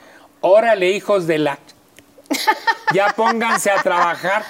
[0.41, 1.59] órale hijos de la...
[2.95, 4.45] Ya pónganse a trabajar.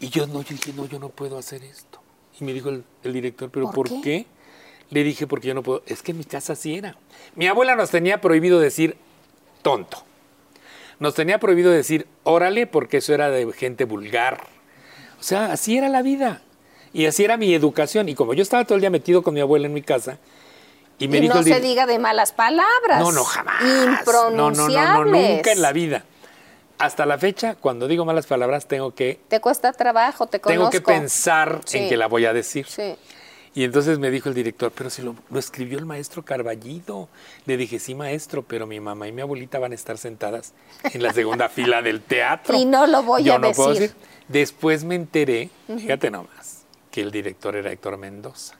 [0.00, 2.00] Y yo no, yo dije, no, yo no puedo hacer esto.
[2.38, 4.00] Y me dijo el, el director, ¿pero ¿Por por, qué?
[4.02, 4.26] qué?
[4.90, 5.82] Le dije, porque yo no puedo.
[5.86, 6.96] Es que en mi casa así era.
[7.34, 8.96] Mi abuela nos tenía prohibido decir
[9.62, 10.04] tonto.
[10.98, 14.44] Nos tenía prohibido decir órale, porque eso era de gente vulgar.
[15.20, 16.42] O sea, así era la vida.
[16.92, 18.08] Y así era mi educación.
[18.08, 20.18] Y como yo estaba todo el día metido con mi abuela en mi casa,
[20.98, 23.00] y me y dijo no el se diga de malas palabras.
[23.00, 23.62] no, no, jamás.
[23.62, 25.30] No, no, no, no, Impronunciables.
[25.36, 26.04] nunca en la vida.
[26.78, 30.58] Hasta la fecha, cuando digo malas palabras, tengo que, Te cuesta trabajo, te conozco.
[30.58, 31.78] tengo que pensar Sí.
[31.78, 32.66] en que la voy a decir.
[32.66, 32.94] Sí.
[33.56, 37.08] Y entonces me dijo el director, pero si lo, lo escribió el maestro Carballido.
[37.46, 40.52] Le dije, sí, maestro, pero mi mamá y mi abuelita van a estar sentadas
[40.84, 42.54] en la segunda fila del teatro.
[42.54, 43.94] Y no lo voy Yo a no puedo decir.
[44.28, 48.56] Después me enteré, fíjate nomás, que el director era Héctor Mendoza.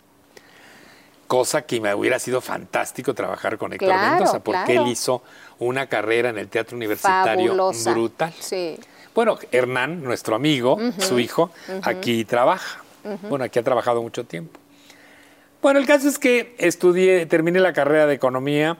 [1.26, 4.82] Cosa que me hubiera sido fantástico trabajar con Héctor Claro, Mendoza, porque claro.
[4.86, 5.22] él hizo
[5.58, 7.90] una carrera en el teatro universitario Fabulosa.
[7.90, 8.32] brutal.
[8.40, 8.78] Sí.
[9.14, 11.50] Bueno, Hernán, nuestro amigo, su hijo,
[11.82, 12.80] aquí trabaja.
[13.28, 14.58] Bueno, aquí ha trabajado mucho tiempo.
[15.66, 18.76] Bueno, el caso es que estudié, terminé la carrera de economía.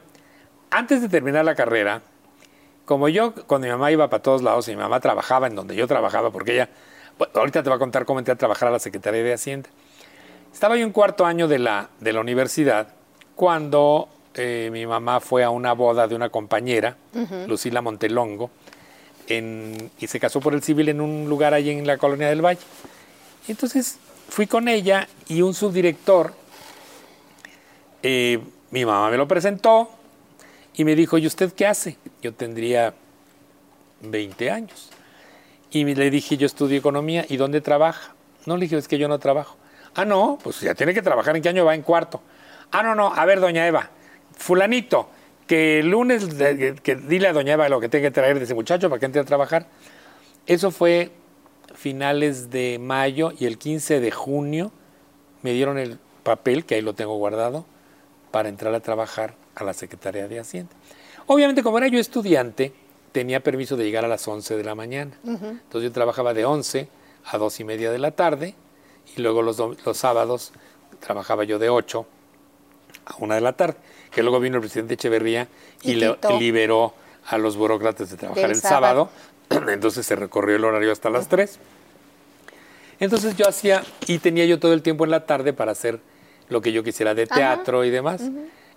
[0.71, 2.03] Antes de terminar la carrera,
[2.85, 5.75] como yo, cuando mi mamá iba para todos lados y mi mamá trabajaba en donde
[5.75, 6.69] yo trabajaba, porque ella,
[7.19, 9.69] bueno, ahorita te va a contar cómo entré a trabajar a la Secretaría de Hacienda.
[10.53, 12.87] Estaba yo en cuarto año de la, de la universidad
[13.35, 16.97] cuando eh, mi mamá fue a una boda de una compañera,
[17.49, 18.49] Lucila Montelongo,
[19.27, 22.43] en- y se casó por el civil en un lugar allí en la colonia del
[22.47, 22.61] Valle.
[23.49, 26.46] Entonces fui con ella y un subdirector,
[28.71, 29.91] mi mamá me lo presentó
[30.75, 31.97] y me dijo, ¿y usted qué hace?
[32.23, 32.95] Yo tendría
[34.03, 34.91] 20 años.
[35.71, 38.15] Y le dije, yo estudio economía, ¿y dónde trabaja?
[38.45, 39.57] No le dije, es que yo no trabajo.
[39.95, 41.75] Ah, no, pues ya tiene que trabajar, ¿en qué año va?
[41.75, 42.21] En cuarto.
[42.71, 43.91] Ah, no, no, a ver, doña Eva,
[44.37, 45.09] fulanito,
[45.47, 46.27] que el lunes,
[46.83, 49.07] que dile a doña Eva lo que tiene que traer de ese muchacho para que
[49.07, 49.67] entre a trabajar.
[50.47, 51.11] Eso fue
[51.75, 54.73] finales de mayo y el 15 de junio
[55.43, 57.65] me dieron el papel, que ahí lo tengo guardado,
[58.37, 60.71] para entrar a trabajar a la Secretaría de Hacienda.
[61.27, 62.71] Obviamente, como era yo estudiante,
[63.11, 65.13] tenía permiso de llegar a las 11 de la mañana.
[65.25, 66.87] Entonces yo trabajaba de 11
[67.25, 68.55] a 2 y media de la tarde
[69.17, 70.53] y luego los, los sábados
[71.01, 72.07] trabajaba yo de 8
[73.07, 73.79] a 1 de la tarde.
[74.11, 75.49] Que luego vino el presidente Echeverría
[75.81, 76.93] y, Y le- liberó
[77.29, 79.09] a los burócratas de trabajar el sábado.
[79.49, 79.71] sábado.
[79.73, 81.59] Entonces se recorrió el horario hasta las 3.
[83.01, 86.01] Entonces yo hacía, y tenía yo todo el tiempo en la tarde para hacer
[86.49, 88.23] lo que yo quisiera de teatro y demás.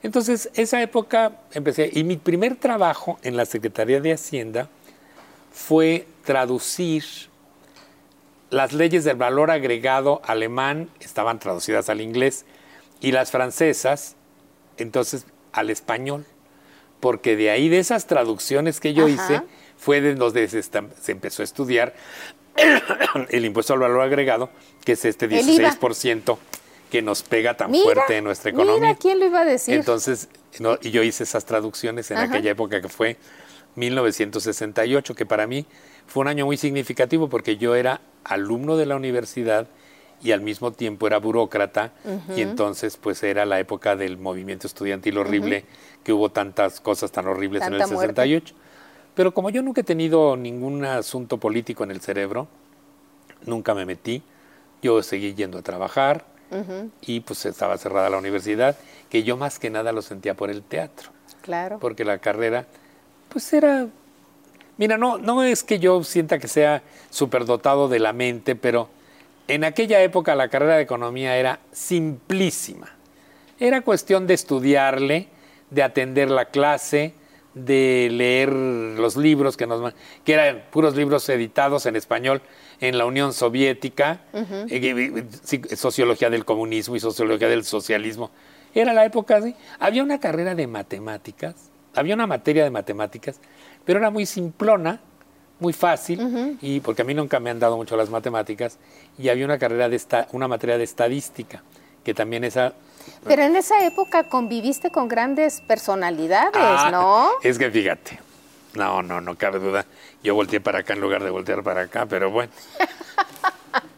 [0.01, 4.69] Entonces, esa época empecé, y mi primer trabajo en la Secretaría de Hacienda
[5.51, 7.03] fue traducir
[8.49, 12.45] las leyes del valor agregado alemán, estaban traducidas al inglés,
[13.01, 14.15] y las francesas,
[14.77, 16.25] entonces al español.
[16.99, 19.13] Porque de ahí, de esas traducciones que yo Ajá.
[19.13, 19.41] hice,
[19.77, 21.93] fue de donde se, se empezó a estudiar
[23.29, 24.49] el impuesto al valor agregado,
[24.83, 25.71] que es este El IVA.
[25.71, 26.37] 16%
[26.89, 28.79] que nos pega tan Mira, fuerte en nuestra economía.
[28.79, 29.75] Mira, ¿quién lo iba a decir?
[29.75, 30.29] Entonces,
[30.59, 32.25] no, y yo hice esas traducciones en Ajá.
[32.25, 33.17] aquella época que fue
[33.75, 35.65] 1968, que para mí
[36.07, 39.67] fue un año muy significativo porque yo era alumno de la universidad
[40.21, 41.93] y al mismo tiempo era burócrata
[42.35, 45.63] y entonces pues era la época del movimiento estudiantil horrible
[46.03, 48.13] que hubo tantas cosas tan horribles en el Tanta muerte.
[48.23, 48.55] 68.
[49.15, 52.47] Pero como yo nunca he tenido ningún asunto político en el cerebro,
[53.45, 54.21] nunca me metí,
[54.81, 56.25] yo seguí yendo a trabajar
[57.01, 58.75] y pues estaba cerrada la universidad,
[59.09, 61.79] que yo más que nada lo sentía por el teatro claro.
[61.79, 62.65] porque la carrera,
[63.29, 63.87] pues era,
[64.77, 68.89] mira, no, no es que yo sienta que sea superdotado de la mente, pero
[69.47, 72.89] en aquella época la carrera de economía era simplísima.
[73.59, 75.27] Era cuestión de estudiarle,
[75.69, 77.13] de atender la clase,
[77.53, 79.93] de leer los libros que nos
[80.23, 82.41] que eran puros libros editados en español
[82.79, 88.31] en la Unión Soviética, eh, eh, sí, sociología del comunismo y sociología del socialismo.
[88.73, 89.55] Era la época así.
[89.79, 91.55] Había una carrera de matemáticas,
[91.95, 93.39] había una materia de matemáticas,
[93.83, 95.01] pero era muy simplona,
[95.59, 98.77] muy fácil, y porque a mí nunca me han dado mucho las matemáticas,
[99.17, 101.63] y había una carrera de esta, una materia de estadística,
[102.03, 102.75] que también esa
[103.25, 107.29] Pero en esa época conviviste con grandes personalidades, Ah, ¿no?
[107.43, 108.19] Es que fíjate,
[108.75, 109.85] no, no, no cabe duda.
[110.23, 112.51] Yo volteé para acá en lugar de voltear para acá, pero bueno.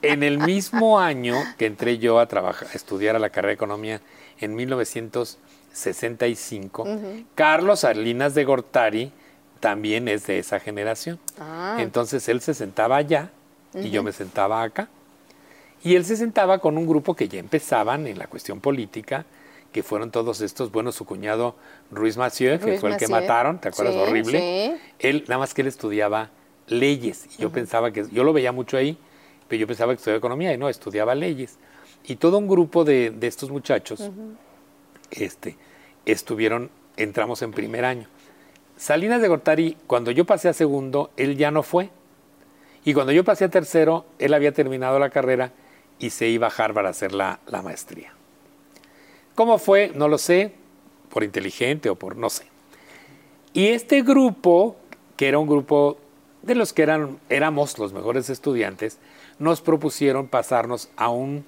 [0.02, 3.54] En el mismo año que entré yo a trabajar, a estudiar a la carrera de
[3.54, 4.02] economía,
[4.40, 6.88] en 1965,
[7.36, 9.12] Carlos Salinas de Gortari
[9.60, 11.20] también es de esa generación.
[11.40, 11.78] Ah.
[11.80, 13.30] Entonces él se sentaba allá
[13.76, 14.90] y yo me sentaba acá.
[15.84, 19.26] Y él se sentaba con un grupo que ya empezaban en la cuestión política,
[19.72, 21.56] que fueron todos estos, bueno, su cuñado
[21.92, 23.96] Ruiz Massieu, que Ruiz fue el que mataron, ¿te acuerdas?
[23.96, 24.40] Sí, Horrible.
[24.40, 24.82] sí.
[25.00, 26.30] Él, nada más que él estudiaba
[26.68, 27.28] leyes.
[27.38, 28.98] Y yo pensaba que, yo lo veía mucho ahí,
[29.48, 31.58] pero yo pensaba que estudiaba economía y no, estudiaba leyes.
[32.04, 34.10] Y todo un grupo de, de estos muchachos,
[35.10, 35.58] este,
[36.06, 38.08] estuvieron, entramos en primer año.
[38.78, 41.90] Salinas de Gortari, cuando yo pasé a segundo, él ya no fue.
[42.84, 45.52] Y cuando yo pasé a tercero, él había terminado la carrera
[46.02, 48.12] y se iba a Harvard a hacer la, la maestría.
[49.36, 49.92] ¿Cómo fue?
[49.96, 50.54] No lo sé,
[51.10, 52.46] por inteligente o por no sé.
[53.54, 54.76] Y este grupo,
[55.16, 55.98] que era un grupo
[56.42, 58.98] de los que eran, éramos los mejores estudiantes,
[59.38, 61.46] nos propusieron pasarnos a un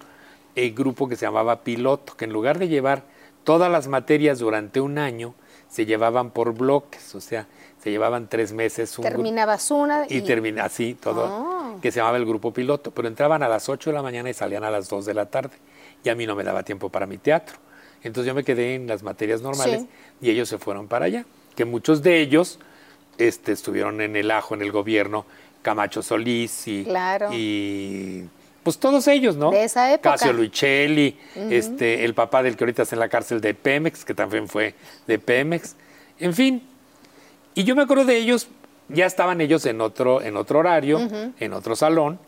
[0.56, 3.04] eh, grupo que se llamaba piloto, que en lugar de llevar
[3.44, 5.34] todas las materias durante un año,
[5.68, 7.48] se llevaban por bloques, o sea,
[7.84, 9.04] se llevaban tres meses un.
[9.04, 11.76] Terminabas una Y termina así todo, Ah.
[11.82, 14.34] que se llamaba el grupo piloto, pero entraban a las 8 de la mañana y
[14.34, 15.58] salían a las 2 de la tarde.
[16.02, 17.58] Y a mí no me daba tiempo para mi teatro.
[18.04, 19.88] Entonces yo me quedé en las materias normales Sí.
[20.22, 21.26] y ellos se fueron para allá.
[21.56, 22.58] Que muchos de ellos
[23.18, 25.26] este, estuvieron en el ajo, en el gobierno,
[25.62, 27.30] Camacho Solís y, Claro.
[27.34, 28.26] y
[28.64, 29.52] pues todos ellos, ¿no?
[29.52, 30.12] De esa época.
[30.12, 34.14] Casio Luichelli, este, el papá del que ahorita está en la cárcel de Pemex, que
[34.14, 34.74] también fue
[35.06, 35.76] de Pemex.
[36.20, 36.64] En fin,
[37.56, 38.48] y yo me acuerdo de ellos,
[38.90, 41.00] ya estaban ellos en otro, en otro horario,
[41.40, 42.20] en otro salón,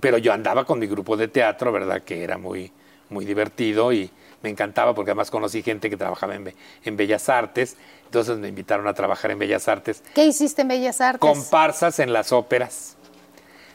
[0.00, 2.02] pero yo andaba con mi grupo de teatro, ¿verdad?
[2.02, 2.72] Que era muy,
[3.10, 4.10] muy divertido y
[4.42, 8.86] me encantaba porque además conocí gente que trabajaba en, en Bellas Artes, entonces me invitaron
[8.86, 11.20] a trabajar en Bellas Artes, ¿Qué hiciste en Bellas Artes?
[11.20, 12.96] comparsas en las óperas.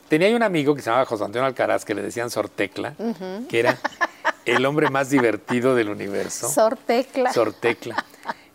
[0.08, 2.94] Tenía un amigo que se llamaba José Antonio Alcaraz, que le decían Sortecla,
[3.50, 3.80] que era
[4.46, 6.50] el hombre más divertido del universo.
[7.34, 8.06] Sor Tecla.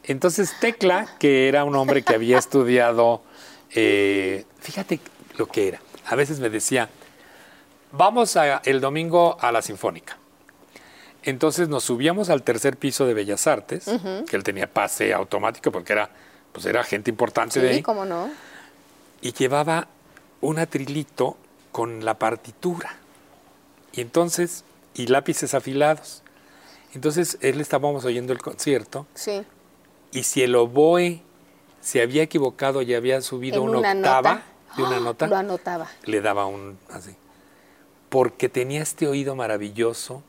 [0.08, 3.22] Entonces Tecla, que era un hombre que había estudiado,
[3.74, 4.98] eh, fíjate
[5.36, 5.80] lo que era.
[6.06, 6.88] A veces me decía,
[7.92, 10.16] vamos a- el domingo a la Sinfónica.
[11.22, 13.84] Entonces nos subíamos al tercer piso de Bellas Artes,
[14.28, 16.10] que él tenía pase automático porque era,
[16.52, 18.30] pues era gente importante de sí, ahí, cómo no.
[19.20, 19.88] y llevaba
[20.40, 21.36] un atrilito
[21.70, 22.96] con la partitura.
[23.92, 26.22] Y entonces, y lápices afilados.
[26.94, 29.42] Entonces él estábamos oyendo el concierto Sí.
[30.12, 31.22] Y si el oboe
[31.80, 34.44] se había equivocado y había subido una, una octava nota.
[34.76, 35.88] de una nota, Lo anotaba.
[36.04, 37.14] le daba un así.
[38.08, 40.22] Porque tenía este oído maravilloso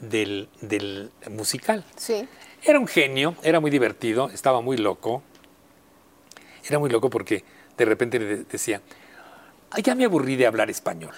[0.00, 1.84] del, del musical.
[1.96, 2.28] Sí.
[2.62, 5.22] Era un genio, era muy divertido, estaba muy loco.
[6.68, 7.44] Era muy loco porque
[7.76, 8.80] de repente le de- decía,
[9.70, 11.14] "Ay, ya me aburrí de hablar español.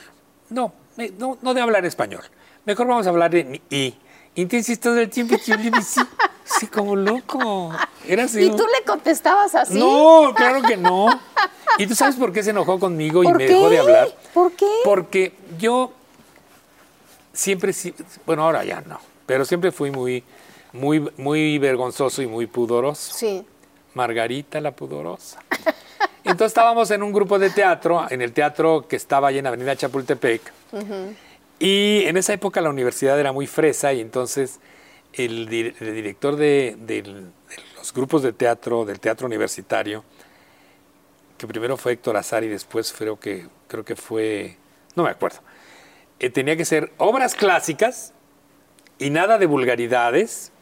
[0.50, 0.72] No,
[1.18, 2.22] no, no de hablar español.
[2.64, 3.94] Mejor vamos a hablar en I.
[4.42, 6.06] Entonces todo el tiempo yo le decía,
[6.44, 7.72] sí, como loco.
[8.06, 8.42] Era así.
[8.42, 9.78] ¿Y tú le contestabas así?
[9.78, 11.08] No, claro que no.
[11.78, 14.08] ¿Y tú sabes por qué se enojó conmigo y ¿Por me dejó de hablar?
[14.32, 14.70] ¿Por qué?
[14.84, 15.92] Porque yo
[17.32, 17.72] siempre,
[18.26, 20.24] bueno, ahora ya no, pero siempre fui muy,
[20.72, 23.14] muy, muy vergonzoso y muy pudoroso.
[23.14, 23.44] Sí.
[23.94, 25.40] Margarita la pudorosa.
[26.24, 29.74] Entonces estábamos en un grupo de teatro, en el teatro que estaba ahí en Avenida
[29.74, 30.52] Chapultepec.
[31.58, 34.60] Y en esa época la universidad era muy fresa y entonces
[35.12, 36.76] el, dir- el director de,
[37.76, 40.04] los grupos de teatro, del teatro universitario,
[41.36, 44.56] que primero fue Héctor Azar y después creo que, creo que fue,
[44.94, 45.38] no me acuerdo,
[46.20, 48.12] eh, tenía que ser obras clásicas
[48.98, 50.52] y nada de vulgaridades.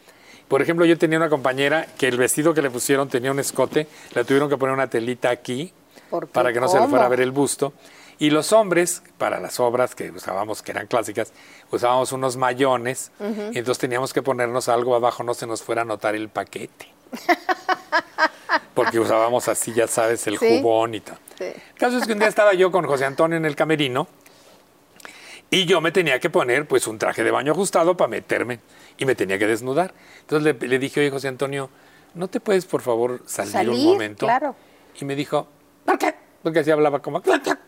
[0.49, 3.87] Por ejemplo, yo tenía una compañera que el vestido que le pusieron tenía un escote,
[4.15, 5.73] le tuvieron que poner una telita aquí
[6.33, 7.73] para que no se le fuera a ver el busto.
[8.19, 11.33] Y los hombres, para las obras que usábamos, que eran clásicas,
[11.71, 15.85] usábamos unos mayones, y entonces teníamos que ponernos algo abajo, no se nos fuera a
[15.85, 16.89] notar el paquete.
[18.75, 20.59] Porque usábamos así, ya sabes, el Sí.
[20.61, 21.19] jubón y tal.
[21.39, 21.45] Sí.
[21.45, 24.07] El caso es que un día estaba yo con José Antonio en el camerino
[25.51, 28.61] y yo me tenía que poner pues un traje de baño ajustado para meterme
[28.99, 29.95] y me tenía que desnudar.
[30.21, 31.71] Entonces le, le dije, oye José Antonio,
[32.15, 34.27] ¿no te puedes por favor salir, un momento?
[34.27, 34.55] claro.
[35.01, 35.47] Y me dijo,
[35.85, 36.15] ¿por qué?
[36.43, 37.21] Porque así hablaba como...
[37.23, 37.59] "Clac, clac".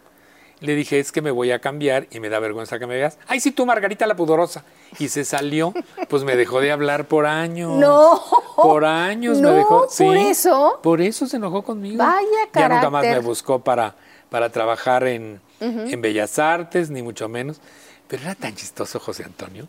[0.61, 3.17] Le dije, es que me voy a cambiar y me da vergüenza que me veas.
[3.29, 4.65] Ay, sí, tú, Margarita la pudorosa.
[4.99, 5.73] Y se salió,
[6.09, 7.79] pues me dejó de hablar por años.
[7.79, 8.21] No.
[8.57, 9.81] Por años No, me dejó.
[9.83, 10.81] ¿por sí, eso?
[10.83, 11.99] Por eso se enojó conmigo.
[11.99, 13.23] Vaya Ya nunca más me carácter.
[13.23, 13.95] buscó para,
[14.31, 17.61] para trabajar en, en Bellas Artes, ni mucho menos.
[18.09, 19.69] Pero era tan chistoso José Antonio.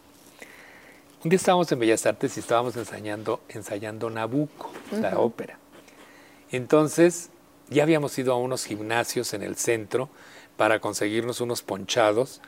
[1.23, 5.59] Un día estábamos en Bellas Artes y estábamos ensayando, ensayando Nabucco, la ópera.
[6.51, 7.29] Entonces,
[7.69, 10.09] ya habíamos ido a unos gimnasios en el centro
[10.59, 12.41] para conseguirnos unos ponchados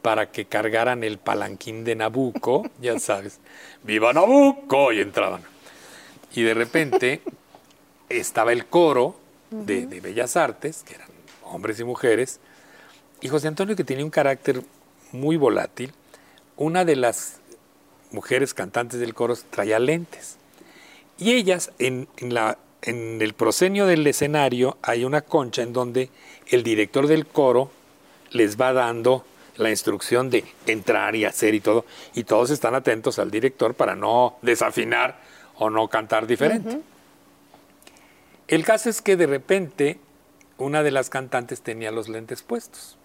[0.00, 3.40] para que cargaran el palanquín de Nabucco, ya sabes,
[3.82, 4.90] ¡Viva Nabucco!
[4.90, 5.42] Y entraban.
[6.32, 7.20] Y de repente
[8.08, 9.16] estaba el coro
[9.50, 11.10] de, de Bellas Artes, que eran
[11.44, 12.40] hombres y mujeres,
[13.20, 14.62] y José Antonio, que tenía un carácter
[15.12, 15.92] muy volátil,
[16.56, 17.38] una de las
[18.12, 20.38] mujeres cantantes del coro traía lentes.
[21.18, 26.10] Y ellas, en, en la, en el proscenio del escenario, hay una concha en donde
[26.46, 27.70] el director del coro
[28.30, 29.24] les va dando
[29.56, 33.96] la instrucción de entrar y hacer y todo, y todos están atentos al director para
[33.96, 35.18] no desafinar
[35.56, 36.80] o no cantar diferente.
[38.46, 39.98] El caso es que de repente
[40.56, 42.96] una de las cantantes tenía los lentes puestos.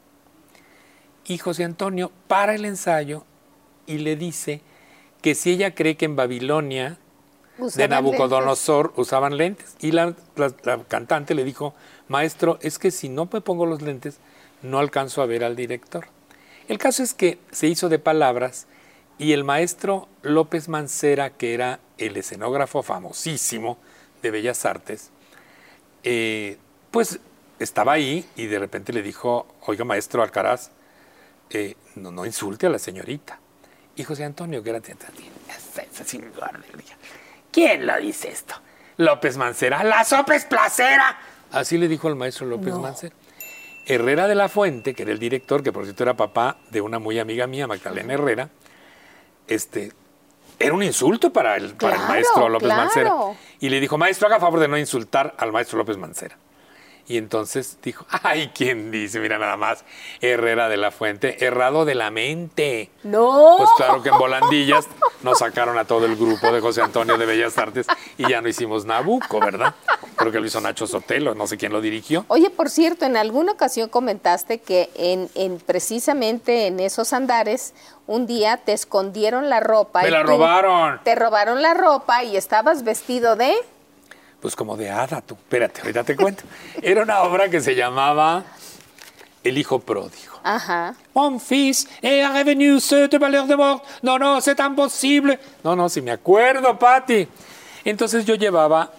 [1.26, 3.26] Y José Antonio para el ensayo
[3.88, 4.62] y le dice
[5.22, 6.98] que si ella cree que en Babilonia
[7.58, 9.76] de Nabucodonosor usaban lentes.
[9.80, 11.74] Y la, la- la cantante le dijo,
[12.08, 14.18] maestro, es que si no me pongo los lentes,
[14.62, 16.08] no alcanzo a ver al director.
[16.68, 18.68] El caso es que se hizo de palabras
[19.18, 23.78] y el maestro López Mancera, que era el escenógrafo famosísimo
[24.22, 25.12] de Bellas Artes,
[26.04, 26.58] eh,
[26.92, 27.20] pues
[27.60, 30.72] estaba ahí y de repente le dijo, oiga maestro Alcaraz,
[31.50, 33.40] eh, no, no insulte a la señorita.
[33.96, 34.82] Y José Antonio, que era
[37.54, 38.56] ¿quién lo dice esto?
[38.98, 41.18] López Mancera, la sopa es placera.
[41.52, 43.16] Así le dijo el maestro López Mancera.
[43.86, 47.00] Herrera de la Fuente, que era el director, que por cierto era papá de una
[47.00, 48.50] muy amiga mía, Magdalena Herrera,
[49.48, 49.92] este,
[50.58, 52.84] era un insulto para el, para el maestro López claro.
[52.84, 53.14] Mancera.
[53.60, 56.38] Y le dijo, maestro, haga favor de no insultar al maestro López Mancera.
[57.08, 59.20] Y entonces dijo, ay, ¿quién dice?
[59.20, 59.84] Mira nada más,
[60.22, 62.90] Herrera de la Fuente, errado de la mente.
[63.04, 63.56] No.
[63.58, 64.88] Pues claro que en volandillas
[65.22, 67.88] nos sacaron a todo el grupo de José Antonio de Bellas Artes
[68.18, 69.76] y ya no hicimos Nabucco, ¿verdad?
[70.16, 72.26] Creo que lo hizo Nacho Sotelo, no sé quién lo dirigió.
[72.28, 77.74] Oye, por cierto, en alguna ocasión comentaste que en, en precisamente en esos andares,
[78.08, 80.02] un día te escondieron la ropa.
[80.02, 81.00] Me y la robaron.
[81.04, 83.54] Te robaron la ropa y estabas vestido de...
[84.44, 85.36] Pues como de hada, tú.
[85.36, 86.44] Espérate, ahorita te cuento.
[86.82, 88.44] Era una obra que se llamaba
[89.42, 90.38] El Hijo Pródigo.
[90.44, 90.96] Ajá.
[91.14, 93.86] Mon fils est revenu de valeur de mort.
[94.02, 95.40] No, no, c'est imposible.
[95.64, 97.26] No, no, si me acuerdo, Patti.
[97.86, 98.92] Entonces yo llevaba,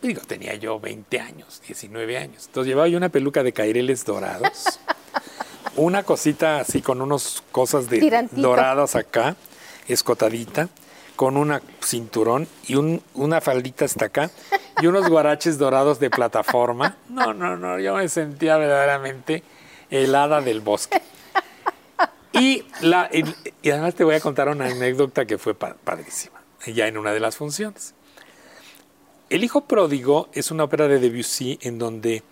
[0.00, 2.46] digo, tenía yo 20 años, 19 años.
[2.46, 4.80] Entonces llevaba yo una peluca de caireles dorados,
[5.76, 8.40] una cosita así con unos cosas de Tirantito.
[8.40, 9.36] doradas acá,
[9.86, 10.70] escotadita,
[11.16, 14.30] con una cinturón y un- una faldita hasta acá
[14.80, 16.96] y unos guaraches dorados de plataforma.
[17.08, 19.42] No, no, no, yo me sentía verdaderamente
[19.90, 21.00] helada del bosque.
[22.32, 23.24] Y, la, y,
[23.60, 27.12] y además te voy a contar una anécdota que fue pa- padrísima, ya en una
[27.12, 27.94] de las funciones.
[29.28, 32.22] El hijo pródigo es una ópera de Debussy en donde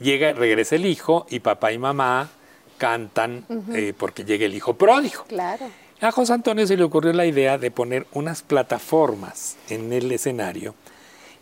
[0.00, 2.30] llega, regresa el hijo y papá y mamá
[2.78, 5.24] cantan eh, porque llega el hijo pródigo.
[5.28, 5.66] Claro.
[6.02, 10.74] A José Antonio se le ocurrió la idea de poner unas plataformas en el escenario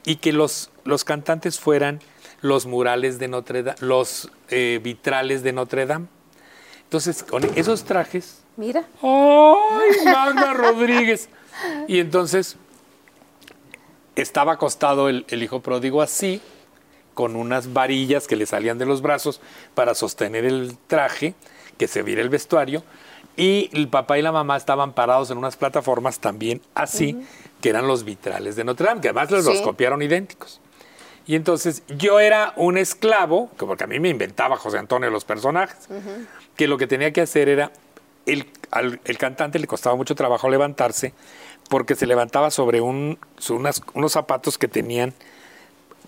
[0.05, 2.01] y que los, los cantantes fueran
[2.43, 6.09] los murales de Notre Dame, los eh, vitrales de Notre Dame.
[6.83, 8.85] Entonces, con esos trajes, Mira.
[9.01, 11.31] ¡ay, Magda Rodríguez!
[11.89, 12.57] Y entonces
[14.15, 16.43] estaba acostado el, el hijo pródigo así,
[17.15, 19.41] con unas varillas que le salían de los brazos
[19.75, 21.35] para sostener el traje,
[21.79, 22.83] que se viera el vestuario,
[23.41, 27.17] y el papá y la mamá estaban parados en unas plataformas también así,
[27.63, 29.63] que eran los vitrales de Notre Dame, que además los Sí.
[29.65, 30.61] copiaron idénticos.
[31.27, 35.25] Y entonces yo era un esclavo, que porque a mí me inventaba José Antonio los
[35.25, 35.89] personajes,
[36.57, 37.71] que lo que tenía que hacer era,
[38.27, 41.15] el, al el cantante le costaba mucho trabajo levantarse,
[41.71, 45.15] porque se levantaba sobre un, sobre unas- unos zapatos que tenían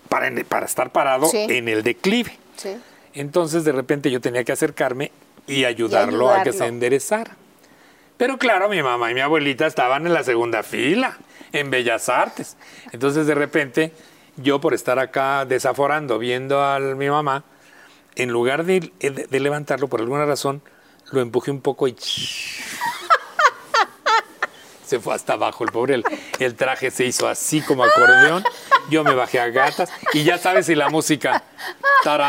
[0.09, 1.45] para, para estar parado Sí.
[1.49, 2.37] en el declive.
[2.57, 2.75] Sí.
[3.15, 5.11] Entonces de repente yo tenía que acercarme
[5.47, 7.35] y ayudarlo, a que se enderezara.
[8.17, 11.17] Pero claro, mi mamá y mi abuelita estaban en la segunda fila,
[11.51, 12.57] en Bellas Artes.
[12.91, 13.91] Entonces de repente
[14.37, 17.43] yo por estar acá desaforando, viendo a mi mamá,
[18.15, 20.61] en lugar de, de- de levantarlo por alguna razón,
[21.11, 21.95] lo empujé un poco y
[24.93, 25.95] se fue hasta abajo el pobre.
[25.95, 26.03] El,
[26.37, 28.43] el traje se hizo así como acordeón.
[28.91, 31.41] Yo me bajé a gatas y ya sabes si la música.
[32.03, 32.21] Tarán.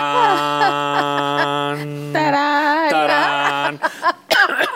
[2.15, 2.89] Tarán.
[2.89, 3.81] Tarán.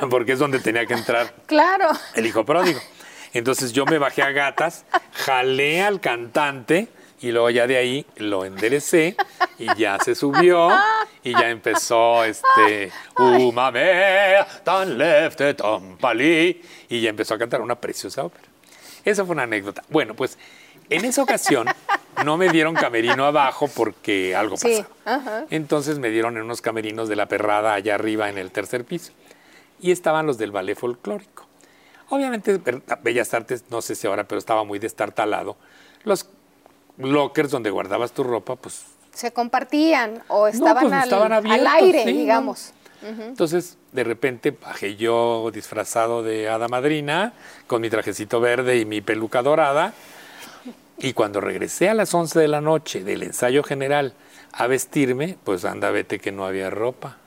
[0.10, 1.88] Porque es donde tenía que entrar Claro.
[2.14, 2.78] el hijo pródigo.
[3.32, 4.84] Entonces yo me bajé a gatas,
[5.24, 6.88] jalé al cantante
[7.20, 9.16] y luego ya de ahí lo enderecé
[9.58, 10.70] y ya se subió
[11.24, 17.60] y ya empezó este Uma mea tan lefte tan palí y ya empezó a cantar
[17.60, 18.44] una preciosa ópera.
[19.04, 19.82] Esa fue una anécdota.
[19.88, 20.38] Bueno, pues
[20.90, 21.66] en esa ocasión
[22.24, 25.16] no me dieron camerino abajo porque algo Sí, pasaba.
[25.16, 25.44] ajá.
[25.50, 29.12] Entonces me dieron en unos camerinos de la perrada allá arriba en el tercer piso
[29.80, 31.46] y estaban los del ballet folclórico.
[32.10, 32.58] Obviamente,
[33.02, 35.56] Bellas Artes, no sé si ahora, pero estaba muy destartalado.
[36.04, 36.24] Los
[36.98, 38.84] lockers donde guardabas tu ropa, pues
[39.14, 42.20] Se compartían o estaban, pues, al, estaban al aire, sí, ¿no?
[42.20, 42.72] digamos.
[43.00, 47.32] Entonces, de repente bajé yo disfrazado de hada madrina,
[47.68, 49.94] con mi trajecito verde y mi peluca dorada.
[50.98, 54.14] Y cuando regresé a las 11 de la noche del ensayo general
[54.52, 57.18] a vestirme, pues anda, vete que no había ropa.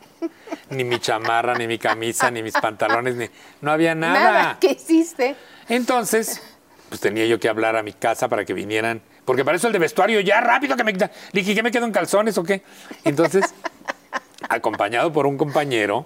[0.70, 3.30] Ni mi chamarra, ni mi camisa, ni mis pantalones, ni,
[3.62, 4.20] no había nada.
[4.20, 4.58] Nada.
[4.60, 5.36] ¿Qué hiciste?
[5.70, 6.42] Entonces,
[6.90, 9.02] pues tenía yo que hablar a mi casa para que vinieran.
[9.32, 10.92] Porque para eso el de vestuario, ya rápido que me.
[10.92, 12.64] Le dije, ¿qué me quedo en calzones o qué?
[13.06, 13.54] Entonces,
[14.50, 16.06] acompañado por un compañero,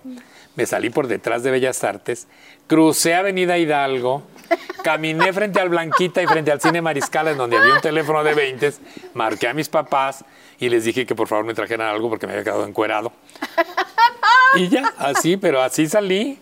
[0.55, 2.27] me salí por detrás de Bellas Artes,
[2.67, 4.21] crucé Avenida Hidalgo,
[4.83, 8.35] caminé frente al Blanquita y frente al Cine Mariscal, en donde había un teléfono de
[8.35, 8.73] 20,
[9.15, 10.23] marqué a mis papás
[10.59, 13.11] y les dije que por favor me trajeran algo porque me había quedado encuerado.
[14.53, 16.37] Y ya, así, pero así salí.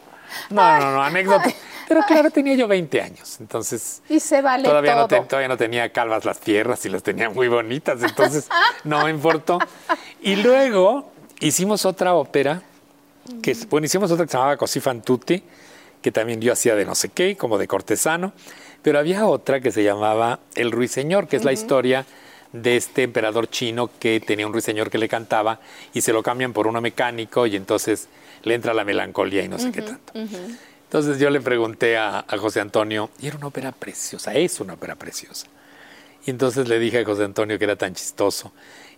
[0.49, 1.49] No, no, no, anécdota.
[1.87, 5.57] Pero claro, tenía yo 20 años, entonces Y se vale todavía, no te- todavía no
[5.57, 8.47] tenía calvas las tierras y las tenía muy bonitas, entonces
[8.83, 9.59] no me importó.
[10.21, 12.61] Y luego hicimos otra ópera,
[13.41, 15.41] que bueno, hicimos otra que se llamaba Così fan tutti,
[16.01, 18.33] que también yo hacía de no sé qué, como de cortesano,
[18.81, 22.05] pero había otra que se llamaba El Ruiseñor, que es la historia
[22.51, 25.59] de este emperador chino que tenía un ruiseñor que le cantaba
[25.93, 28.09] y se lo cambian por uno mecánico y entonces
[28.43, 30.13] le entra la melancolía y no sé qué tanto.
[30.93, 34.93] Entonces yo le pregunté a, José Antonio, y era una ópera preciosa, es una ópera
[34.93, 35.47] preciosa.
[36.23, 38.51] Y entonces le dije a José Antonio que era tan chistoso.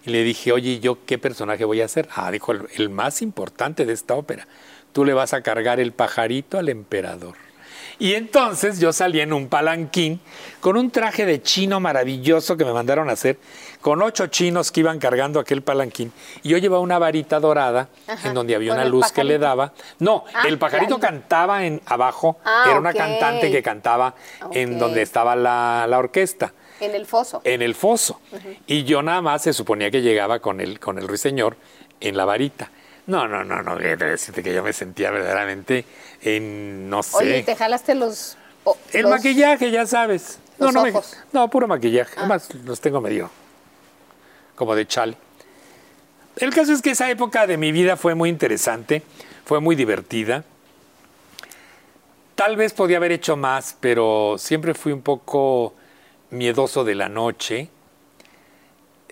[0.06, 2.10] Y le dije, oye, ¿y ¿yo qué personaje voy a hacer?
[2.14, 4.46] Ah, dijo, el, el más importante de esta ópera.
[4.92, 7.38] Tú le vas a cargar el pajarito al emperador.
[7.98, 10.20] Y entonces yo salí en un palanquín
[10.60, 13.38] con un traje de chino maravilloso que me mandaron a hacer,
[13.86, 16.12] con ocho chinos que iban cargando aquel palanquín.
[16.42, 19.74] Y yo llevaba una varita dorada Ajá, en donde había una luz que le daba.
[20.00, 24.16] No, Ah, el pajarito cantaba en abajo, Ah, era una cantante que cantaba
[24.54, 27.42] en donde estaba la, la orquesta En el foso.
[27.44, 28.20] en el foso.
[28.66, 31.56] Y yo nada más se suponía que llegaba con el, con el ruiseñor
[32.00, 32.72] en la varita.
[33.06, 35.86] No, no, no, no, voy decirte que yo me sentía verdaderamente
[36.24, 37.18] en, no sé.
[37.18, 38.36] Oye, ¿te jalaste los...
[38.94, 40.40] el los- maquillaje, ya sabes.
[40.58, 41.16] No, los no, me- ojos.
[41.20, 41.24] Ah.
[41.34, 42.16] no, puro maquillaje.
[42.18, 43.30] Además, los tengo medio
[44.56, 45.18] como de chale.
[46.38, 49.04] El caso es que esa época de mi vida fue muy interesante,
[49.46, 50.44] fue muy divertida.
[52.36, 55.74] Tal vez podía haber hecho más, pero siempre fui un poco
[56.32, 57.70] miedoso de la noche.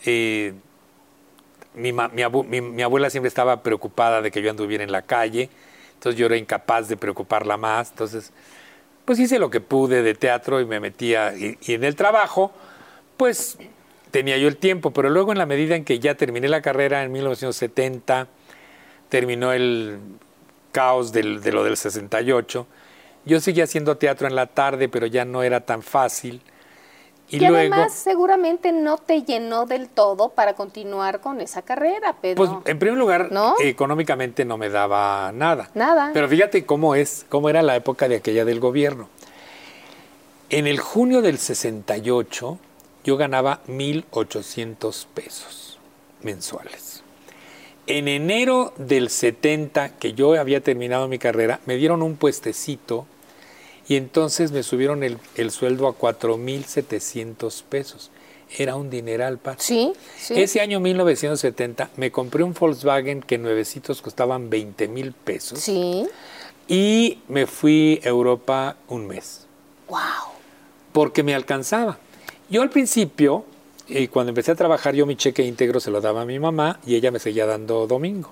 [0.05, 0.53] Eh,
[1.75, 5.49] mi, abuela siempre estaba preocupada de que yo anduviera en la calle,
[5.93, 7.91] entonces yo era incapaz de preocuparla más.
[7.91, 8.33] Entonces,
[9.05, 11.33] pues hice lo que pude de teatro y me metía.
[11.37, 12.51] Y en el trabajo,
[13.15, 13.57] pues
[14.13, 17.03] tenía yo el tiempo, pero luego en la medida en que ya terminé la carrera
[17.03, 18.27] en 1970,
[19.09, 19.97] terminó el
[20.71, 22.67] caos del- de lo del 68,
[23.25, 26.41] yo seguía haciendo teatro en la tarde, pero ya no era tan fácil.
[27.29, 32.35] Y, luego, además seguramente no te llenó del todo para continuar con esa carrera, Pedro.
[32.35, 33.55] pues en primer lugar, ¿No?
[33.63, 35.71] económicamente no me daba nada.
[35.73, 36.11] Nada.
[36.13, 39.09] Pero fíjate cómo es, cómo era la época de aquella del gobierno.
[40.51, 42.59] En el junio del 68
[43.03, 45.79] yo ganaba 1.800 pesos.
[46.21, 47.01] mensuales.
[47.85, 53.05] En enero del 70, que yo había terminado mi carrera, me dieron un puestecito
[53.89, 58.09] y entonces me subieron el, el sueldo a 4.700 pesos.
[58.57, 59.63] Era un dineral, Pati.
[59.63, 60.41] Sí, sí.
[60.41, 65.59] Ese año 1970 me compré un Volkswagen que nuevecitos costaban 20 mil pesos.
[65.59, 66.07] Sí.
[66.67, 69.45] Y me fui a Europa un mes.
[69.89, 69.99] Wow.
[70.93, 71.97] Porque me alcanzaba.
[72.49, 73.45] Yo al principio,
[73.89, 76.79] eh, cuando empecé a trabajar, yo mi cheque íntegro se lo daba a mi mamá
[76.85, 78.31] y ella me seguía dando domingo.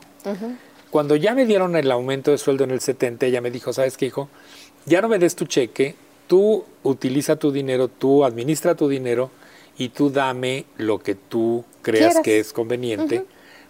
[0.90, 3.98] Cuando ya me dieron el aumento de sueldo en el 70, ella me dijo, ¿sabes
[3.98, 4.30] qué, hijo?
[4.86, 5.96] Ya no me des tu cheque,
[6.28, 9.32] tú utiliza tu dinero, tú administra tu dinero
[9.78, 13.26] y tú dame lo que tú creas que es conveniente.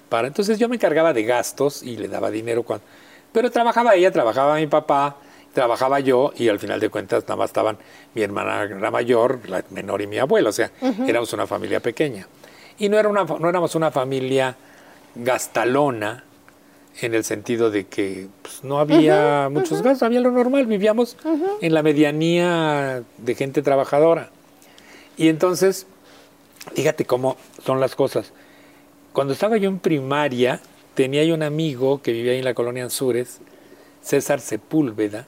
[0.10, 2.86] para Entonces yo me encargaba de gastos y le daba dinero cuando...
[3.32, 5.18] Pero trabajaba ella, trabajaba mi papá,
[5.54, 7.78] trabajaba yo y al final de cuentas nada más estaban
[8.14, 10.50] mi hermana la mayor, la menor y mi abuelo.
[10.50, 10.72] O sea,
[11.08, 12.28] éramos una familia pequeña.
[12.78, 14.56] Y no, era una, no éramos una familia
[15.16, 16.24] gastalona
[17.02, 21.18] en el sentido de que pues, no había muchos gastos, había lo normal, vivíamos
[21.62, 24.30] en la medianía de gente trabajadora.
[25.18, 25.88] Y entonces,
[26.74, 28.32] fíjate cómo son las cosas.
[29.14, 30.62] Cuando estaba yo en primaria,
[30.94, 33.40] tenía yo un amigo que vivía ahí en la colonia Anzures,
[34.02, 35.28] César Sepúlveda,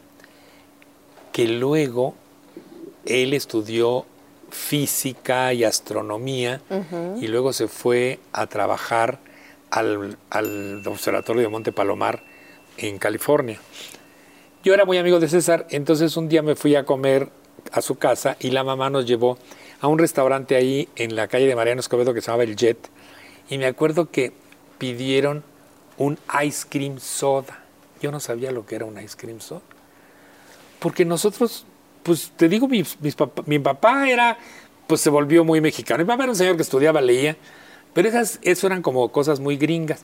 [1.33, 2.15] que luego
[3.05, 4.05] él estudió
[4.49, 6.61] física y astronomía
[7.19, 9.19] y luego se fue a trabajar
[9.71, 12.23] al, al observatorio de Monte Palomar
[12.77, 13.59] en California.
[14.63, 17.29] Yo era muy amigo de César, entonces un día me fui a comer
[17.71, 19.37] a su casa y la mamá nos llevó
[19.81, 22.77] a un restaurante ahí en la calle de Mariano Escobedo que se llamaba El Jet.
[23.49, 24.31] Y me acuerdo que
[24.77, 25.43] pidieron
[25.97, 27.63] un ice cream soda.
[28.01, 29.61] Yo no sabía lo que era un ice cream soda.
[30.83, 31.65] Porque nosotros,
[32.03, 34.37] pues te digo, mis papá- mi papá era,
[34.85, 36.03] pues se volvió muy mexicano.
[36.03, 37.37] Mi papá era un señor que estudiaba, leía,
[37.93, 40.03] pero esas, eso eran como cosas muy gringas.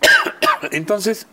[0.70, 1.26] Entonces,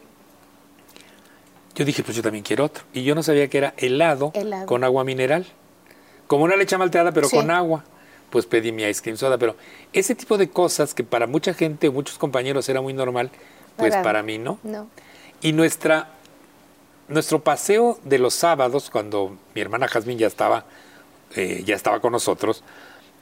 [1.75, 2.83] yo dije, pues yo también quiero otro.
[2.93, 4.65] Y yo no sabía que era helado, Helado.
[4.65, 5.45] con agua mineral.
[6.27, 7.35] Como una leche malteada, pero Sí.
[7.35, 7.83] con agua.
[8.31, 9.37] Pues pedí mi ice cream soda.
[9.37, 9.55] Pero
[9.91, 13.29] ese tipo de cosas que para mucha gente, muchos compañeros era muy normal,
[13.77, 14.57] pues Para- para mí no.
[14.63, 14.87] No.
[15.41, 16.09] Y nuestra,
[17.07, 20.65] nuestro paseo de los sábados, cuando mi hermana Jazmín ya estaba,
[21.35, 22.63] eh, ya estaba con nosotros,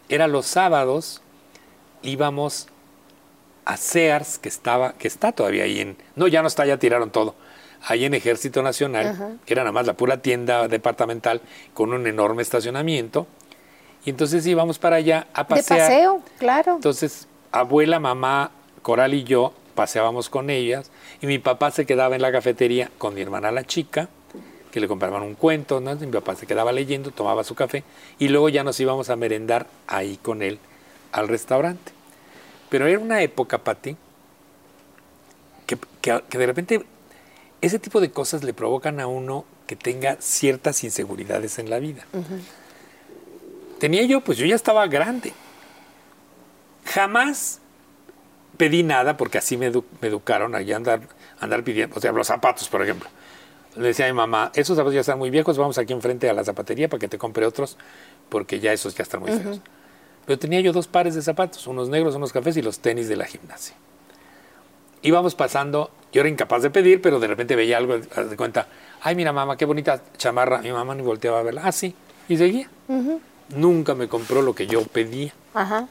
[0.10, 1.22] era los sábados,
[2.02, 2.68] íbamos
[3.66, 7.12] a Sears, que estaba, que está todavía ahí en, no, ya no está, ya tiraron
[7.12, 7.36] todo,
[7.88, 11.42] ahí en Ejército Nacional, que era nada más la pura tienda departamental
[11.74, 13.28] con un enorme estacionamiento.
[14.04, 15.80] Y entonces íbamos para allá a De pasear.
[15.80, 16.76] paseo, claro.
[16.76, 18.52] Entonces, abuela, mamá,
[18.82, 20.92] Coral y yo paseábamos con ellas
[21.24, 24.10] y mi papá se quedaba en la cafetería con mi hermana la chica,
[24.72, 25.96] que le compraban un cuento, ¿no?
[25.96, 27.84] mi papá se quedaba leyendo, tomaba su café
[28.20, 30.60] y luego ya nos íbamos a merendar ahí con él
[31.14, 31.94] al restaurante.
[32.70, 33.98] Pero era una época, Pati,
[35.66, 36.86] que, que, que de repente
[37.62, 42.06] ese tipo de cosas le provocan a uno que tenga ciertas inseguridades en la vida.
[43.80, 45.34] Tenía yo, pues yo ya estaba grande.
[46.86, 47.62] Jamás
[48.62, 51.02] pedí nada porque así me, edu- me educaron allá andar,
[51.40, 53.10] andar pidiendo, o sea, los zapatos, por ejemplo.
[53.76, 56.34] Le decía a mi mamá, esos zapatos ya están muy viejos, vamos aquí enfrente a
[56.34, 57.76] la zapatería para que te compre otros,
[58.30, 59.62] porque ya esos ya están muy feos.
[60.28, 63.16] Pero tenía yo dos pares de zapatos, unos negros, unos cafés y los tenis de
[63.16, 63.76] la gimnasia.
[65.02, 68.68] Íbamos pasando, yo era incapaz de pedir, pero de repente veía algo, de cuenta,
[69.02, 70.60] ay, mira mamá, qué bonita chamarra.
[70.62, 71.96] Mi mamá ni volteaba a verla, ah, sí,
[72.30, 72.70] y seguía.
[73.56, 75.34] Nunca me compró lo que yo pedía.
[75.56, 75.88] Ajá.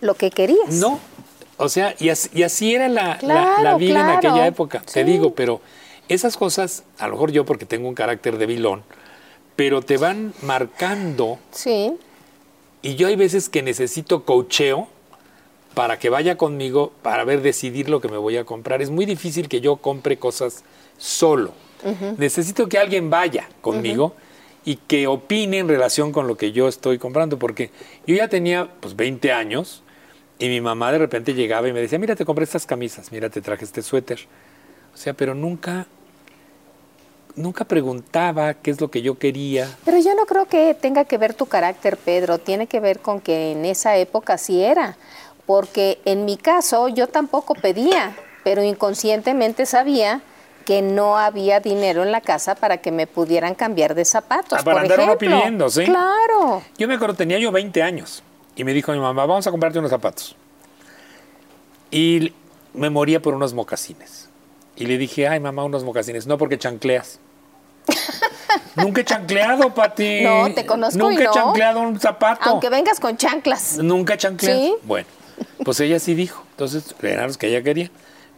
[0.00, 0.74] Lo que querías.
[0.74, 0.98] No,
[1.56, 4.82] o sea, y así, y así era la, la- Claro, la vida en aquella época,
[4.92, 5.60] te digo, pero
[6.08, 8.82] esas cosas, a lo mejor yo porque tengo un carácter de vilón,
[9.56, 11.92] pero te van marcando Sí.
[12.82, 14.88] y yo hay veces que necesito coacheo
[15.74, 18.80] para que vaya conmigo para ver decidir lo que me voy a comprar.
[18.82, 20.62] Es muy difícil que yo compre cosas
[20.98, 21.52] solo.
[22.18, 24.14] Necesito que alguien vaya conmigo
[24.64, 27.70] y que opine en relación con lo que yo estoy comprando, porque
[28.06, 29.82] yo ya tenía pues 20 años
[30.38, 33.30] y mi mamá de repente llegaba y me decía, mira, te compré estas camisas, mira,
[33.30, 34.26] te traje este suéter.
[34.92, 35.86] O sea, pero nunca,
[37.36, 39.68] nunca preguntaba qué es lo que yo quería.
[39.84, 42.38] Pero yo no creo que tenga que ver tu carácter, Pedro.
[42.38, 44.96] Tiene que ver con que en esa época sí era.
[45.46, 50.22] Porque en mi caso yo tampoco pedía, pero inconscientemente sabía
[50.64, 54.58] que no había dinero en la casa para que me pudieran cambiar de zapatos.
[54.58, 55.38] Ah, para por andar uno ejemplo.
[55.38, 55.84] pidiendo, ¿sí?
[55.84, 56.62] Claro.
[56.78, 58.22] Yo me acuerdo, tenía yo 20 años
[58.56, 60.36] y me dijo mi mamá, vamos a comprarte unos zapatos.
[61.90, 62.32] Y
[62.72, 64.28] me moría por unos mocasines.
[64.76, 66.26] Y le dije, ay mamá, unos mocasines.
[66.26, 67.20] No, porque chancleas.
[68.76, 70.22] Nunca he chancleado, Pati.
[70.22, 71.32] No, te conozco y Nunca he no.
[71.32, 72.50] chancleado un zapato.
[72.50, 73.78] Aunque vengas con chanclas.
[73.78, 74.60] Nunca he chancleado.
[74.60, 74.74] ¿Sí?
[74.82, 75.06] Bueno,
[75.64, 76.44] Pues ella sí dijo.
[76.50, 77.90] Entonces, eran los que ella quería.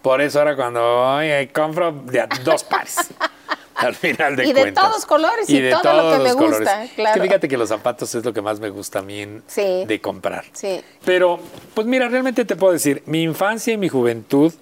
[0.02, 2.96] Por eso ahora cuando ay, compro de a dos pares.
[3.86, 4.84] al final de Y de cuentas.
[4.90, 6.58] todos colores y de todo lo que me colores.
[6.58, 7.22] gusta, Es que claro.
[7.22, 9.84] fíjate que los zapatos es lo que más me gusta a mí en- Sí.
[9.86, 10.44] de comprar.
[10.52, 10.80] Sí.
[11.04, 11.38] Pero,
[11.74, 14.52] pues mira, realmente te puedo decir, mi infancia y mi juventud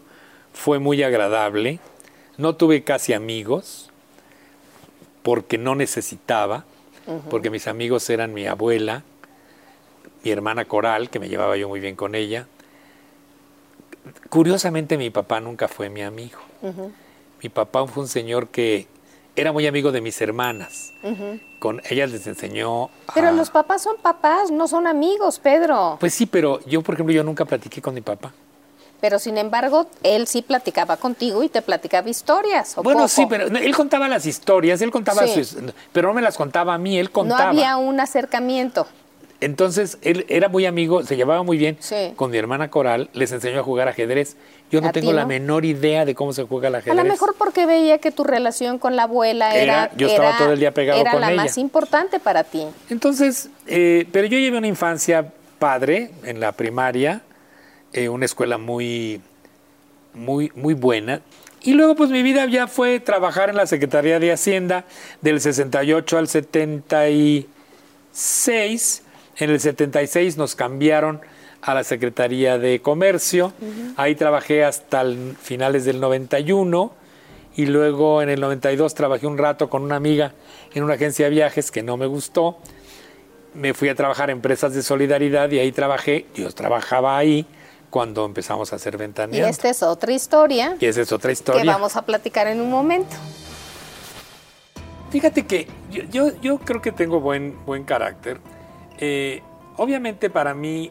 [0.52, 1.78] fue muy agradable.
[2.36, 3.90] No tuve casi amigos
[5.22, 6.64] porque no necesitaba,
[7.30, 9.02] porque mis amigos eran mi abuela,
[10.22, 12.46] mi hermana Coral, que me llevaba yo muy bien con ella.
[14.28, 16.38] Curiosamente, mi papá nunca fue mi amigo.
[17.42, 18.86] Mi papá fue un señor que
[19.36, 20.92] era muy amigo de mis hermanas.
[21.58, 22.90] Con ellas les enseñó.
[23.14, 25.96] Pero a- los papás son papás, no son amigos, Pedro.
[26.00, 28.32] Pues sí, pero yo, por ejemplo, yo nunca platiqué con mi papá.
[29.00, 32.78] Pero sin embargo, él sí platicaba contigo y te platicaba historias.
[32.78, 33.08] ¿o Bueno, poco?
[33.08, 35.44] sí, pero no, él contaba las historias, él contaba Sí.
[35.44, 35.56] sus,
[35.92, 37.50] pero no me las contaba a mí, él No contaba.
[37.50, 38.86] había un acercamiento.
[39.44, 42.12] Entonces, él era muy amigo, se llevaba muy bien Sí.
[42.16, 44.36] con mi hermana Coral, les enseñó a jugar ajedrez.
[44.70, 45.28] Yo no ¿A tengo la no?
[45.28, 46.96] menor idea de cómo se juega el A ajedrez.
[46.96, 50.38] lo mejor porque veía que tu relación con la abuela era, Era- yo estaba era-
[50.38, 51.42] todo el día pegado era con la ella.
[51.42, 52.64] más importante para ti.
[52.88, 57.20] Entonces, eh, pero yo llevé una infancia padre en la primaria,
[57.92, 59.20] eh, una escuela muy,
[60.14, 61.20] muy, muy buena.
[61.62, 64.84] Y luego, pues mi vida ya fue trabajar en la Secretaría de Hacienda
[65.20, 69.02] del 68 al 76.
[69.36, 71.20] En el 76 nos cambiaron
[71.62, 73.52] a la Secretaría de Comercio.
[73.96, 76.92] Ahí trabajé hasta el finales del 91.
[77.56, 80.32] Y luego en el 92 trabajé un rato con una amiga
[80.74, 82.58] en una agencia de viajes que no me gustó.
[83.54, 86.26] Me fui a trabajar en empresas de solidaridad y ahí trabajé.
[86.34, 87.46] Yo trabajaba ahí
[87.90, 89.48] cuando empezamos a hacer Y ventaneando.
[89.48, 91.62] esta es otra historia Y esa es otra historia.
[91.62, 93.14] que vamos a platicar en un momento.
[95.10, 98.40] Fíjate que yo, yo, yo creo que tengo buen, buen carácter.
[99.06, 99.42] Eh,
[99.76, 100.90] obviamente para mí,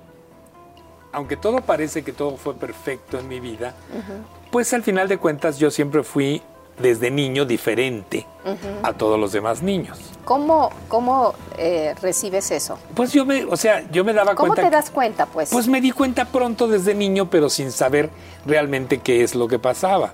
[1.11, 3.73] aunque todo parece que todo fue perfecto en mi vida,
[4.51, 6.43] pues al final de cuentas yo siempre fui
[6.79, 8.25] desde niño diferente
[8.83, 9.99] a todos los demás niños.
[10.25, 12.77] ¿Cómo, cómo eh, recibes eso?
[12.95, 14.61] Pues yo me, o sea, yo me daba ¿Cómo cuenta.
[14.63, 15.49] te que- das cuenta, pues?
[15.51, 18.09] Pues me di cuenta pronto desde niño, pero sin saber
[18.45, 20.13] realmente qué es lo que pasaba.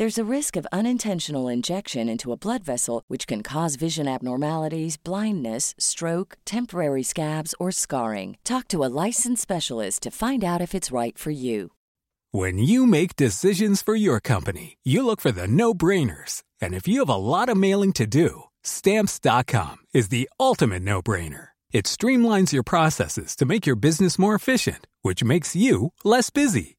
[0.00, 4.96] There's a risk of unintentional injection into a blood vessel, which can cause vision abnormalities,
[4.96, 8.38] blindness, stroke, temporary scabs, or scarring.
[8.42, 11.72] Talk to a licensed specialist to find out if it's right for you.
[12.30, 16.44] When you make decisions for your company, you look for the no brainers.
[16.62, 21.02] And if you have a lot of mailing to do, stamps.com is the ultimate no
[21.02, 21.48] brainer.
[21.72, 26.78] It streamlines your processes to make your business more efficient, which makes you less busy.